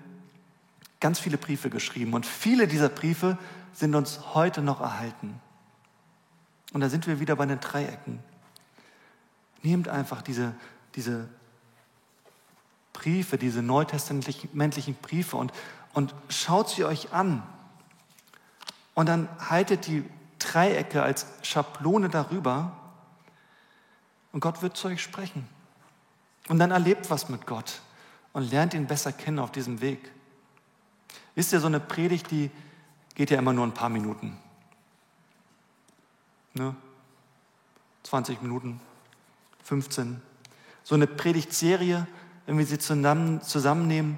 ganz 1.01 1.19
viele 1.19 1.39
Briefe 1.39 1.71
geschrieben. 1.71 2.15
Und 2.15 2.27
viele 2.27 2.67
dieser 2.67 2.89
Briefe 2.89 3.39
sind 3.73 3.95
uns 3.95 4.35
heute 4.35 4.63
noch 4.63 4.81
erhalten. 4.81 5.41
Und 6.73 6.81
da 6.81 6.89
sind 6.89 7.07
wir 7.07 7.21
wieder 7.21 7.37
bei 7.37 7.47
den 7.47 7.61
Dreiecken. 7.61 8.21
Nehmt 9.63 9.89
einfach 9.89 10.23
diese, 10.23 10.55
diese 10.95 11.29
Briefe, 12.93 13.39
diese 13.39 13.63
neutestamentlichen 13.63 14.95
Briefe 14.95 15.37
und, 15.37 15.53
und 15.93 16.15
schaut 16.29 16.71
sie 16.71 16.85
euch 16.85 17.13
an. 17.13 17.43
Und 18.95 19.09
dann 19.09 19.29
haltet 19.39 19.87
die 19.87 20.05
Dreiecke 20.57 21.03
als 21.03 21.27
Schablone 21.43 22.09
darüber 22.09 22.73
und 24.33 24.41
Gott 24.41 24.63
wird 24.63 24.75
zu 24.75 24.89
euch 24.89 25.03
sprechen. 25.03 25.47
Und 26.49 26.59
dann 26.59 26.71
erlebt 26.71 27.11
was 27.11 27.29
mit 27.29 27.47
Gott 27.47 27.83
und 28.33 28.51
lernt 28.51 28.73
ihn 28.73 28.87
besser 28.87 29.13
kennen 29.13 29.39
auf 29.39 29.53
diesem 29.53 29.83
Weg. 29.83 30.11
Wisst 31.35 31.53
ihr, 31.53 31.61
so 31.61 31.67
eine 31.67 31.79
Predigt, 31.79 32.31
die 32.31 32.51
geht 33.15 33.31
ja 33.31 33.39
immer 33.39 33.53
nur 33.53 33.67
ein 33.67 33.75
paar 33.75 33.91
Minuten. 33.91 34.39
Ne? 36.55 36.75
20 38.05 38.41
Minuten, 38.41 38.81
15. 39.65 40.23
So 40.85 40.95
eine 40.95 41.07
Predigtserie, 41.07 42.07
wenn 42.47 42.57
wir 42.57 42.65
sie 42.65 42.79
zusammen, 42.79 43.43
zusammennehmen, 43.43 44.17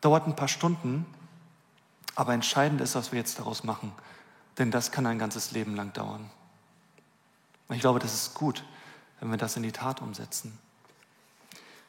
dauert 0.00 0.26
ein 0.26 0.34
paar 0.34 0.48
Stunden. 0.48 1.06
Aber 2.16 2.34
entscheidend 2.34 2.80
ist, 2.80 2.96
was 2.96 3.12
wir 3.12 3.20
jetzt 3.20 3.38
daraus 3.38 3.62
machen. 3.62 3.92
Denn 4.58 4.70
das 4.70 4.92
kann 4.92 5.06
ein 5.06 5.18
ganzes 5.18 5.52
Leben 5.52 5.74
lang 5.74 5.92
dauern. 5.92 6.30
Und 7.68 7.76
ich 7.76 7.80
glaube, 7.80 7.98
das 7.98 8.12
ist 8.14 8.34
gut, 8.34 8.64
wenn 9.20 9.30
wir 9.30 9.38
das 9.38 9.56
in 9.56 9.62
die 9.62 9.72
Tat 9.72 10.02
umsetzen. 10.02 10.58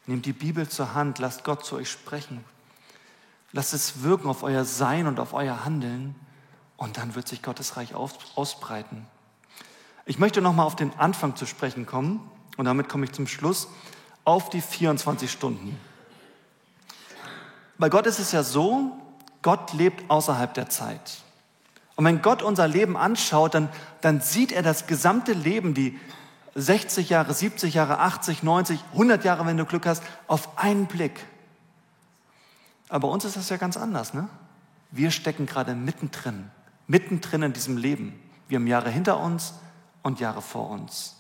Nehmt 0.06 0.26
die 0.26 0.34
Bibel 0.34 0.68
zur 0.68 0.94
Hand, 0.94 1.20
lasst 1.20 1.44
Gott 1.44 1.66
zu 1.66 1.76
euch 1.76 1.90
sprechen. 1.90 2.44
Lasst 3.52 3.74
es 3.74 4.02
wirken 4.02 4.28
auf 4.28 4.44
euer 4.44 4.66
Sein 4.66 5.08
und 5.08 5.20
auf 5.20 5.34
euer 5.34 5.64
Handeln 5.64 6.16
und 6.78 6.98
dann 6.98 7.16
wird 7.16 7.28
sich 7.28 7.42
Gottes 7.42 7.78
Reich 7.78 7.96
ausbreiten. 7.96 9.06
Ich 10.06 10.20
möchte 10.20 10.42
nochmal 10.42 10.66
auf 10.66 10.76
den 10.76 10.94
Anfang 10.98 11.36
zu 11.36 11.46
sprechen 11.46 11.86
kommen 11.86 12.30
und 12.58 12.66
damit 12.66 12.90
komme 12.90 13.06
ich 13.06 13.12
zum 13.14 13.28
Schluss 13.28 13.68
auf 14.26 14.50
die 14.50 14.62
24 14.62 15.32
Stunden. 15.32 15.80
Bei 17.78 17.90
Gott 17.90 18.06
ist 18.06 18.20
es 18.20 18.32
ja 18.32 18.44
so, 18.44 18.98
Gott 19.42 19.74
lebt 19.74 20.10
außerhalb 20.10 20.54
der 20.54 20.70
Zeit. 20.70 21.24
Und 21.96 22.06
wenn 22.06 22.22
Gott 22.22 22.42
unser 22.42 22.68
Leben 22.68 22.98
anschaut, 22.98 23.54
dann, 23.54 23.70
dann 24.02 24.20
sieht 24.22 24.52
er 24.52 24.64
das 24.64 24.88
gesamte 24.88 25.34
Leben, 25.34 25.74
die 25.74 26.00
60 26.56 27.10
Jahre, 27.10 27.34
70 27.34 27.74
Jahre, 27.74 28.00
80, 28.00 28.44
90, 28.44 28.80
100 28.94 29.24
Jahre, 29.24 29.46
wenn 29.46 29.58
du 29.58 29.66
Glück 29.66 29.86
hast, 29.86 30.04
auf 30.28 30.58
einen 30.58 30.88
Blick. 30.88 31.26
Aber 32.90 33.08
bei 33.08 33.14
uns 33.14 33.26
ist 33.26 33.38
das 33.38 33.50
ja 33.50 33.58
ganz 33.58 33.78
anders. 33.78 34.14
Ne? 34.14 34.28
Wir 34.92 35.12
stecken 35.12 35.46
gerade 35.46 35.76
mittendrin, 35.76 36.52
mittendrin 36.88 37.44
in 37.44 37.54
diesem 37.54 37.78
Leben. 37.78 38.20
Wir 38.48 38.58
haben 38.58 38.68
Jahre 38.68 38.90
hinter 38.90 39.20
uns 39.20 39.54
und 40.04 40.20
Jahre 40.20 40.42
vor 40.42 40.70
uns. 40.70 41.16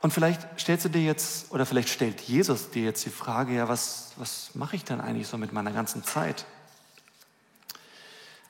Und 0.00 0.12
vielleicht 0.12 0.48
stellst 0.58 0.84
du 0.84 0.88
dir 0.88 1.02
jetzt, 1.02 1.52
oder 1.52 1.64
vielleicht 1.64 1.88
stellt 1.88 2.20
Jesus 2.22 2.70
dir 2.70 2.82
jetzt 2.82 3.04
die 3.04 3.10
Frage, 3.10 3.54
ja, 3.54 3.68
was, 3.68 4.12
was 4.16 4.50
mache 4.54 4.74
ich 4.74 4.84
denn 4.84 5.00
eigentlich 5.00 5.28
so 5.28 5.38
mit 5.38 5.52
meiner 5.52 5.70
ganzen 5.70 6.02
Zeit? 6.02 6.44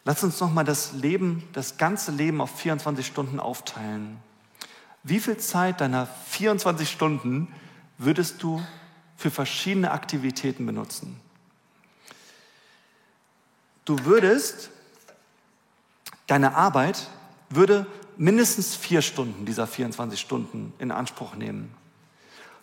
Lass 0.04 0.24
uns 0.24 0.40
nochmal 0.40 0.64
das 0.64 0.92
Leben, 0.92 1.48
das 1.52 1.76
ganze 1.76 2.10
Leben 2.10 2.40
auf 2.40 2.58
24 2.58 3.06
Stunden 3.06 3.38
aufteilen. 3.38 4.18
Wie 5.04 5.20
viel 5.20 5.36
Zeit 5.36 5.80
deiner 5.80 6.06
24 6.06 6.90
Stunden 6.90 7.52
würdest 7.98 8.42
du 8.42 8.62
für 9.16 9.30
verschiedene 9.30 9.92
Aktivitäten 9.92 10.66
benutzen? 10.66 11.20
Du 13.84 14.04
würdest, 14.04 14.70
deine 16.26 16.56
Arbeit 16.56 17.08
würde 17.50 17.86
mindestens 18.16 18.74
vier 18.74 19.02
Stunden 19.02 19.44
dieser 19.44 19.66
24 19.66 20.20
Stunden 20.20 20.72
in 20.78 20.90
Anspruch 20.90 21.34
nehmen. 21.34 21.74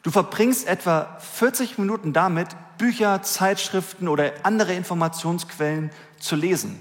Du 0.03 0.11
verbringst 0.11 0.67
etwa 0.67 1.17
40 1.19 1.77
Minuten 1.77 2.13
damit, 2.13 2.49
Bücher, 2.77 3.21
Zeitschriften 3.21 4.07
oder 4.07 4.31
andere 4.43 4.73
Informationsquellen 4.73 5.91
zu 6.19 6.37
lesen. 6.37 6.79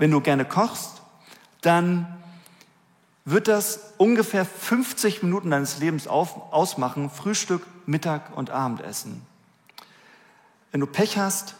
Wenn 0.00 0.12
du 0.12 0.22
gerne 0.22 0.46
kochst, 0.46 1.02
dann 1.60 2.06
wird 3.26 3.48
das 3.48 3.92
ungefähr 3.98 4.46
50 4.46 5.22
Minuten 5.22 5.50
deines 5.50 5.78
Lebens 5.78 6.08
auf, 6.08 6.54
ausmachen, 6.54 7.10
Frühstück, 7.10 7.66
Mittag 7.84 8.34
und 8.34 8.48
Abendessen. 8.48 9.20
Wenn 10.70 10.80
du 10.80 10.86
Pech 10.86 11.18
hast, 11.18 11.54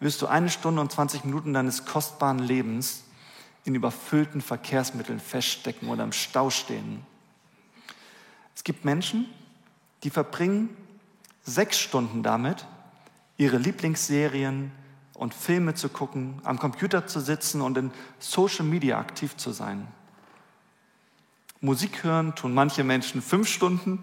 wirst 0.00 0.22
du 0.22 0.26
eine 0.26 0.48
Stunde 0.48 0.80
und 0.80 0.90
20 0.90 1.26
Minuten 1.26 1.52
deines 1.52 1.84
kostbaren 1.84 2.38
Lebens 2.38 3.04
in 3.66 3.74
überfüllten 3.74 4.40
Verkehrsmitteln 4.40 5.20
feststecken 5.20 5.90
oder 5.90 6.02
im 6.02 6.12
Stau 6.12 6.48
stehen. 6.48 7.04
Es 8.56 8.64
gibt 8.64 8.86
Menschen, 8.86 9.26
die 10.02 10.08
verbringen 10.08 10.74
sechs 11.44 11.78
Stunden 11.78 12.22
damit, 12.22 12.64
ihre 13.36 13.58
Lieblingsserien 13.58 14.72
und 15.22 15.34
Filme 15.34 15.74
zu 15.74 15.88
gucken, 15.88 16.40
am 16.42 16.58
Computer 16.58 17.06
zu 17.06 17.20
sitzen 17.20 17.60
und 17.60 17.78
in 17.78 17.92
Social 18.18 18.64
Media 18.64 18.98
aktiv 18.98 19.36
zu 19.36 19.52
sein. 19.52 19.86
Musik 21.60 22.02
hören 22.02 22.34
tun 22.34 22.52
manche 22.52 22.82
Menschen 22.82 23.22
fünf 23.22 23.48
Stunden 23.48 24.02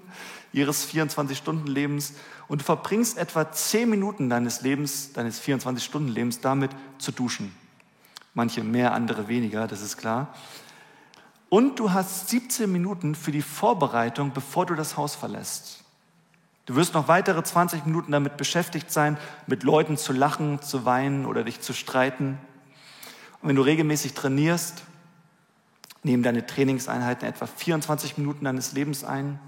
ihres 0.54 0.90
24-Stunden-Lebens 0.90 2.14
und 2.48 2.62
du 2.62 2.66
verbringst 2.66 3.18
etwa 3.18 3.52
zehn 3.52 3.90
Minuten 3.90 4.30
deines 4.30 4.62
Lebens, 4.62 5.12
deines 5.12 5.42
24-Stunden-Lebens 5.42 6.40
damit 6.40 6.72
zu 7.00 7.12
duschen. 7.12 7.54
Manche 8.34 8.64
mehr, 8.64 8.94
andere 8.94 9.28
weniger, 9.28 9.68
das 9.68 9.82
ist 9.82 9.98
klar. 9.98 10.34
Und 11.50 11.80
du 11.80 11.92
hast 11.92 12.30
17 12.30 12.72
Minuten 12.72 13.14
für 13.14 13.34
die 13.34 13.42
Vorbereitung, 13.42 14.32
bevor 14.32 14.66
du 14.66 14.74
das 14.76 14.96
Haus 14.96 15.16
verlässt. 15.16 15.84
Du 16.70 16.76
wirst 16.76 16.94
noch 16.94 17.08
weitere 17.08 17.42
20 17.42 17.88
Minuten 17.88 18.12
damit 18.12 18.38
beschäftigt 18.38 18.92
sein, 18.92 19.18
mit 19.48 19.64
Leuten 19.64 19.98
zu 19.98 20.14
lachen, 20.14 20.62
zu 20.62 20.86
weinen 20.86 21.26
oder 21.26 21.44
dich 21.44 21.62
zu 21.62 21.74
streiten. 21.74 22.38
Und 23.42 23.50
wenn 23.50 23.56
du 23.56 23.64
regelmäßig 23.64 24.14
trainierst, 24.14 24.84
nehmen 26.04 26.22
deine 26.22 26.46
Trainingseinheiten 26.46 27.28
etwa 27.28 27.48
24 27.48 28.20
Minuten 28.20 28.46
deines 28.46 28.74
Lebens 28.74 29.04
ein. 29.04 29.40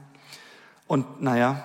Und 0.88 1.22
naja, 1.22 1.64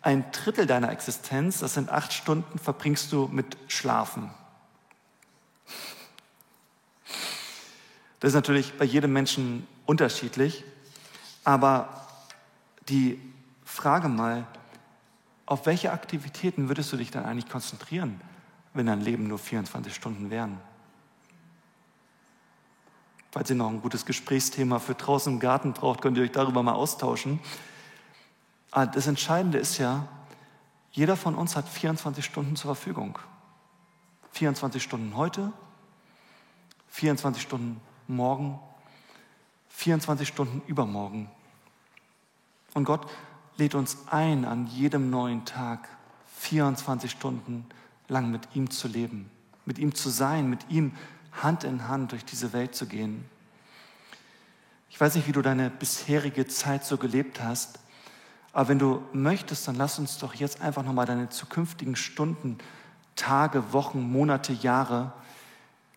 ein 0.00 0.24
Drittel 0.32 0.64
deiner 0.64 0.90
Existenz, 0.92 1.58
das 1.58 1.74
sind 1.74 1.90
acht 1.90 2.14
Stunden, 2.14 2.58
verbringst 2.58 3.12
du 3.12 3.28
mit 3.30 3.58
Schlafen. 3.68 4.30
Das 8.20 8.28
ist 8.28 8.34
natürlich 8.34 8.78
bei 8.78 8.86
jedem 8.86 9.12
Menschen 9.12 9.66
unterschiedlich, 9.84 10.64
aber 11.44 12.06
die 12.88 13.20
Frage 13.62 14.08
mal, 14.08 14.46
auf 15.50 15.66
welche 15.66 15.90
Aktivitäten 15.90 16.68
würdest 16.68 16.92
du 16.92 16.96
dich 16.96 17.10
dann 17.10 17.24
eigentlich 17.24 17.48
konzentrieren, 17.48 18.20
wenn 18.72 18.86
dein 18.86 19.00
Leben 19.00 19.26
nur 19.26 19.40
24 19.40 19.92
Stunden 19.92 20.30
wären? 20.30 20.60
Falls 23.32 23.50
ihr 23.50 23.56
noch 23.56 23.68
ein 23.68 23.82
gutes 23.82 24.06
Gesprächsthema 24.06 24.78
für 24.78 24.94
draußen 24.94 25.32
im 25.32 25.40
Garten 25.40 25.72
braucht, 25.72 26.02
könnt 26.02 26.16
ihr 26.16 26.22
euch 26.22 26.30
darüber 26.30 26.62
mal 26.62 26.74
austauschen. 26.74 27.40
Aber 28.70 28.86
das 28.86 29.08
Entscheidende 29.08 29.58
ist 29.58 29.78
ja, 29.78 30.06
jeder 30.92 31.16
von 31.16 31.34
uns 31.34 31.56
hat 31.56 31.68
24 31.68 32.24
Stunden 32.24 32.54
zur 32.54 32.76
Verfügung. 32.76 33.18
24 34.30 34.80
Stunden 34.80 35.16
heute, 35.16 35.52
24 36.90 37.42
Stunden 37.42 37.80
morgen, 38.06 38.60
24 39.70 40.28
Stunden 40.28 40.62
übermorgen. 40.68 41.28
Und 42.72 42.84
Gott 42.84 43.10
lädt 43.60 43.74
uns 43.74 43.98
ein, 44.10 44.44
an 44.44 44.66
jedem 44.66 45.10
neuen 45.10 45.44
Tag 45.44 45.88
24 46.38 47.10
Stunden 47.10 47.66
lang 48.08 48.30
mit 48.30 48.48
ihm 48.54 48.70
zu 48.70 48.88
leben, 48.88 49.30
mit 49.66 49.78
ihm 49.78 49.94
zu 49.94 50.08
sein, 50.08 50.50
mit 50.50 50.68
ihm 50.70 50.92
Hand 51.30 51.62
in 51.62 51.86
Hand 51.86 52.12
durch 52.12 52.24
diese 52.24 52.52
Welt 52.52 52.74
zu 52.74 52.86
gehen. 52.86 53.24
Ich 54.88 55.00
weiß 55.00 55.14
nicht, 55.14 55.28
wie 55.28 55.32
du 55.32 55.42
deine 55.42 55.70
bisherige 55.70 56.48
Zeit 56.48 56.84
so 56.84 56.96
gelebt 56.96 57.40
hast, 57.40 57.78
aber 58.52 58.70
wenn 58.70 58.80
du 58.80 59.02
möchtest, 59.12 59.68
dann 59.68 59.76
lass 59.76 59.98
uns 59.98 60.18
doch 60.18 60.34
jetzt 60.34 60.60
einfach 60.60 60.82
nochmal 60.82 61.06
deine 61.06 61.28
zukünftigen 61.28 61.94
Stunden, 61.94 62.58
Tage, 63.14 63.72
Wochen, 63.72 64.00
Monate, 64.10 64.52
Jahre 64.54 65.12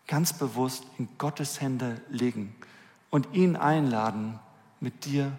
ganz 0.06 0.34
bewusst 0.34 0.84
in 0.98 1.08
Gottes 1.16 1.60
Hände 1.60 2.00
legen 2.10 2.54
und 3.10 3.26
ihn 3.32 3.56
einladen, 3.56 4.38
mit 4.80 5.06
dir 5.06 5.32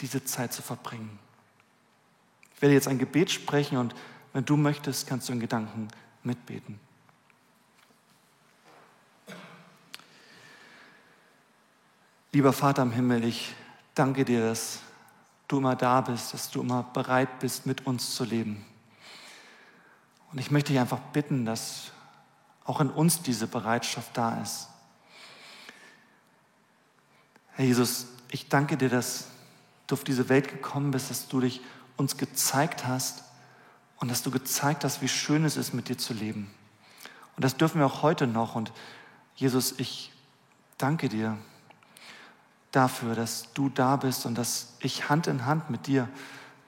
diese 0.00 0.24
Zeit 0.24 0.54
zu 0.54 0.62
verbringen. 0.62 1.18
Ich 2.56 2.62
werde 2.62 2.74
jetzt 2.74 2.88
ein 2.88 2.98
Gebet 2.98 3.30
sprechen 3.30 3.76
und 3.76 3.94
wenn 4.32 4.46
du 4.46 4.56
möchtest, 4.56 5.06
kannst 5.06 5.28
du 5.28 5.34
in 5.34 5.40
Gedanken 5.40 5.88
mitbeten. 6.22 6.80
Lieber 12.32 12.54
Vater 12.54 12.80
im 12.80 12.92
Himmel, 12.92 13.24
ich 13.24 13.54
danke 13.94 14.24
dir, 14.24 14.40
dass 14.40 14.80
du 15.48 15.58
immer 15.58 15.76
da 15.76 16.00
bist, 16.00 16.32
dass 16.32 16.50
du 16.50 16.62
immer 16.62 16.82
bereit 16.82 17.40
bist, 17.40 17.66
mit 17.66 17.86
uns 17.86 18.14
zu 18.14 18.24
leben. 18.24 18.64
Und 20.32 20.38
ich 20.38 20.50
möchte 20.50 20.72
dich 20.72 20.80
einfach 20.80 21.00
bitten, 21.12 21.44
dass 21.44 21.92
auch 22.64 22.80
in 22.80 22.88
uns 22.88 23.20
diese 23.20 23.46
Bereitschaft 23.46 24.16
da 24.16 24.40
ist. 24.40 24.68
Herr 27.52 27.66
Jesus, 27.66 28.06
ich 28.30 28.48
danke 28.48 28.78
dir, 28.78 28.88
dass 28.88 29.28
du 29.86 29.94
auf 29.94 30.04
diese 30.04 30.30
Welt 30.30 30.48
gekommen 30.48 30.90
bist, 30.90 31.10
dass 31.10 31.28
du 31.28 31.40
dich 31.40 31.60
uns 31.96 32.16
gezeigt 32.16 32.86
hast 32.86 33.24
und 33.98 34.10
dass 34.10 34.22
du 34.22 34.30
gezeigt 34.30 34.84
hast, 34.84 35.02
wie 35.02 35.08
schön 35.08 35.44
es 35.44 35.56
ist, 35.56 35.72
mit 35.72 35.88
dir 35.88 35.98
zu 35.98 36.12
leben. 36.12 36.50
Und 37.36 37.44
das 37.44 37.56
dürfen 37.56 37.80
wir 37.80 37.86
auch 37.86 38.02
heute 38.02 38.26
noch. 38.26 38.54
Und 38.54 38.72
Jesus, 39.36 39.74
ich 39.78 40.12
danke 40.78 41.08
dir, 41.08 41.36
dafür, 42.76 43.14
dass 43.14 43.52
du 43.54 43.70
da 43.70 43.96
bist 43.96 44.26
und 44.26 44.36
dass 44.36 44.74
ich 44.80 45.08
Hand 45.08 45.26
in 45.26 45.46
Hand 45.46 45.70
mit 45.70 45.86
dir 45.86 46.08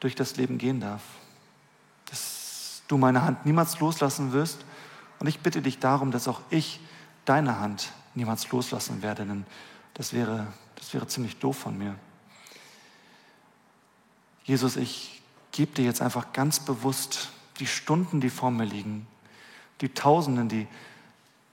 durch 0.00 0.14
das 0.14 0.36
Leben 0.36 0.56
gehen 0.56 0.80
darf. 0.80 1.02
Dass 2.06 2.82
du 2.88 2.96
meine 2.96 3.22
Hand 3.22 3.44
niemals 3.44 3.78
loslassen 3.78 4.32
wirst. 4.32 4.64
Und 5.18 5.26
ich 5.26 5.40
bitte 5.40 5.60
dich 5.60 5.78
darum, 5.78 6.10
dass 6.10 6.26
auch 6.26 6.40
ich 6.48 6.80
deine 7.26 7.60
Hand 7.60 7.92
niemals 8.14 8.50
loslassen 8.50 9.02
werde, 9.02 9.26
denn 9.26 9.44
das 9.92 10.12
wäre, 10.12 10.46
das 10.76 10.94
wäre 10.94 11.06
ziemlich 11.06 11.38
doof 11.38 11.58
von 11.58 11.76
mir. 11.76 11.94
Jesus, 14.48 14.76
ich 14.76 15.20
gebe 15.52 15.74
dir 15.74 15.84
jetzt 15.84 16.00
einfach 16.00 16.32
ganz 16.32 16.58
bewusst 16.58 17.28
die 17.58 17.66
Stunden, 17.66 18.22
die 18.22 18.30
vor 18.30 18.50
mir 18.50 18.64
liegen, 18.64 19.06
die 19.82 19.90
Tausenden, 19.90 20.48
die 20.48 20.66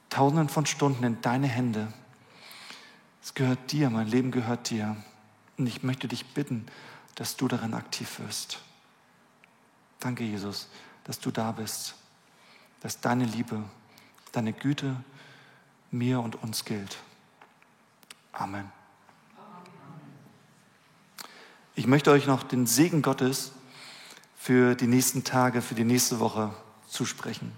Tausenden 0.09 0.47
von 0.47 0.65
Stunden 0.65 1.03
in 1.03 1.21
deine 1.21 1.47
Hände. 1.47 1.91
Es 3.21 3.33
gehört 3.33 3.73
dir, 3.73 3.89
mein 3.89 4.07
Leben 4.07 4.31
gehört 4.31 4.69
dir. 4.69 4.95
Und 5.57 5.67
ich 5.67 5.83
möchte 5.83 6.07
dich 6.07 6.25
bitten, 6.27 6.67
dass 7.15 7.35
du 7.35 7.49
darin 7.49 7.73
aktiv 7.73 8.19
wirst. 8.19 8.61
Danke, 9.99 10.23
Jesus, 10.23 10.69
dass 11.03 11.19
du 11.19 11.31
da 11.31 11.51
bist, 11.51 11.95
dass 12.79 13.01
deine 13.01 13.25
Liebe, 13.25 13.61
deine 14.31 14.53
Güte 14.53 14.95
mir 15.91 16.21
und 16.21 16.41
uns 16.41 16.63
gilt. 16.63 16.97
Amen. 18.31 18.74
Ich 21.77 21.87
möchte 21.87 22.11
euch 22.11 22.25
noch 22.25 22.43
den 22.43 22.67
Segen 22.67 23.01
Gottes 23.01 23.51
für 24.37 24.75
die 24.75 24.87
nächsten 24.87 25.25
Tage, 25.25 25.61
für 25.61 25.75
die 25.75 25.83
nächste 25.83 26.21
Woche 26.21 26.53
zusprechen. 26.87 27.51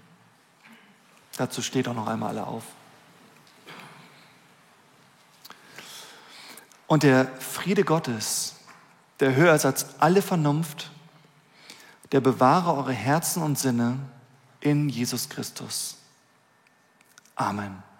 Dazu 1.36 1.62
steht 1.62 1.86
auch 1.86 1.94
noch 1.94 2.08
einmal 2.08 2.30
alle 2.30 2.46
auf. 2.46 2.64
Und 6.88 7.04
der 7.04 7.28
Friede 7.38 7.84
Gottes, 7.84 8.56
der 9.20 9.36
höher 9.36 9.54
ist 9.54 9.64
als 9.64 10.00
alle 10.00 10.20
Vernunft, 10.20 10.90
der 12.10 12.20
bewahre 12.20 12.74
eure 12.74 12.92
Herzen 12.92 13.42
und 13.42 13.56
Sinne 13.56 13.98
in 14.60 14.88
Jesus 14.88 15.28
Christus. 15.28 15.96
Amen. 17.36 17.88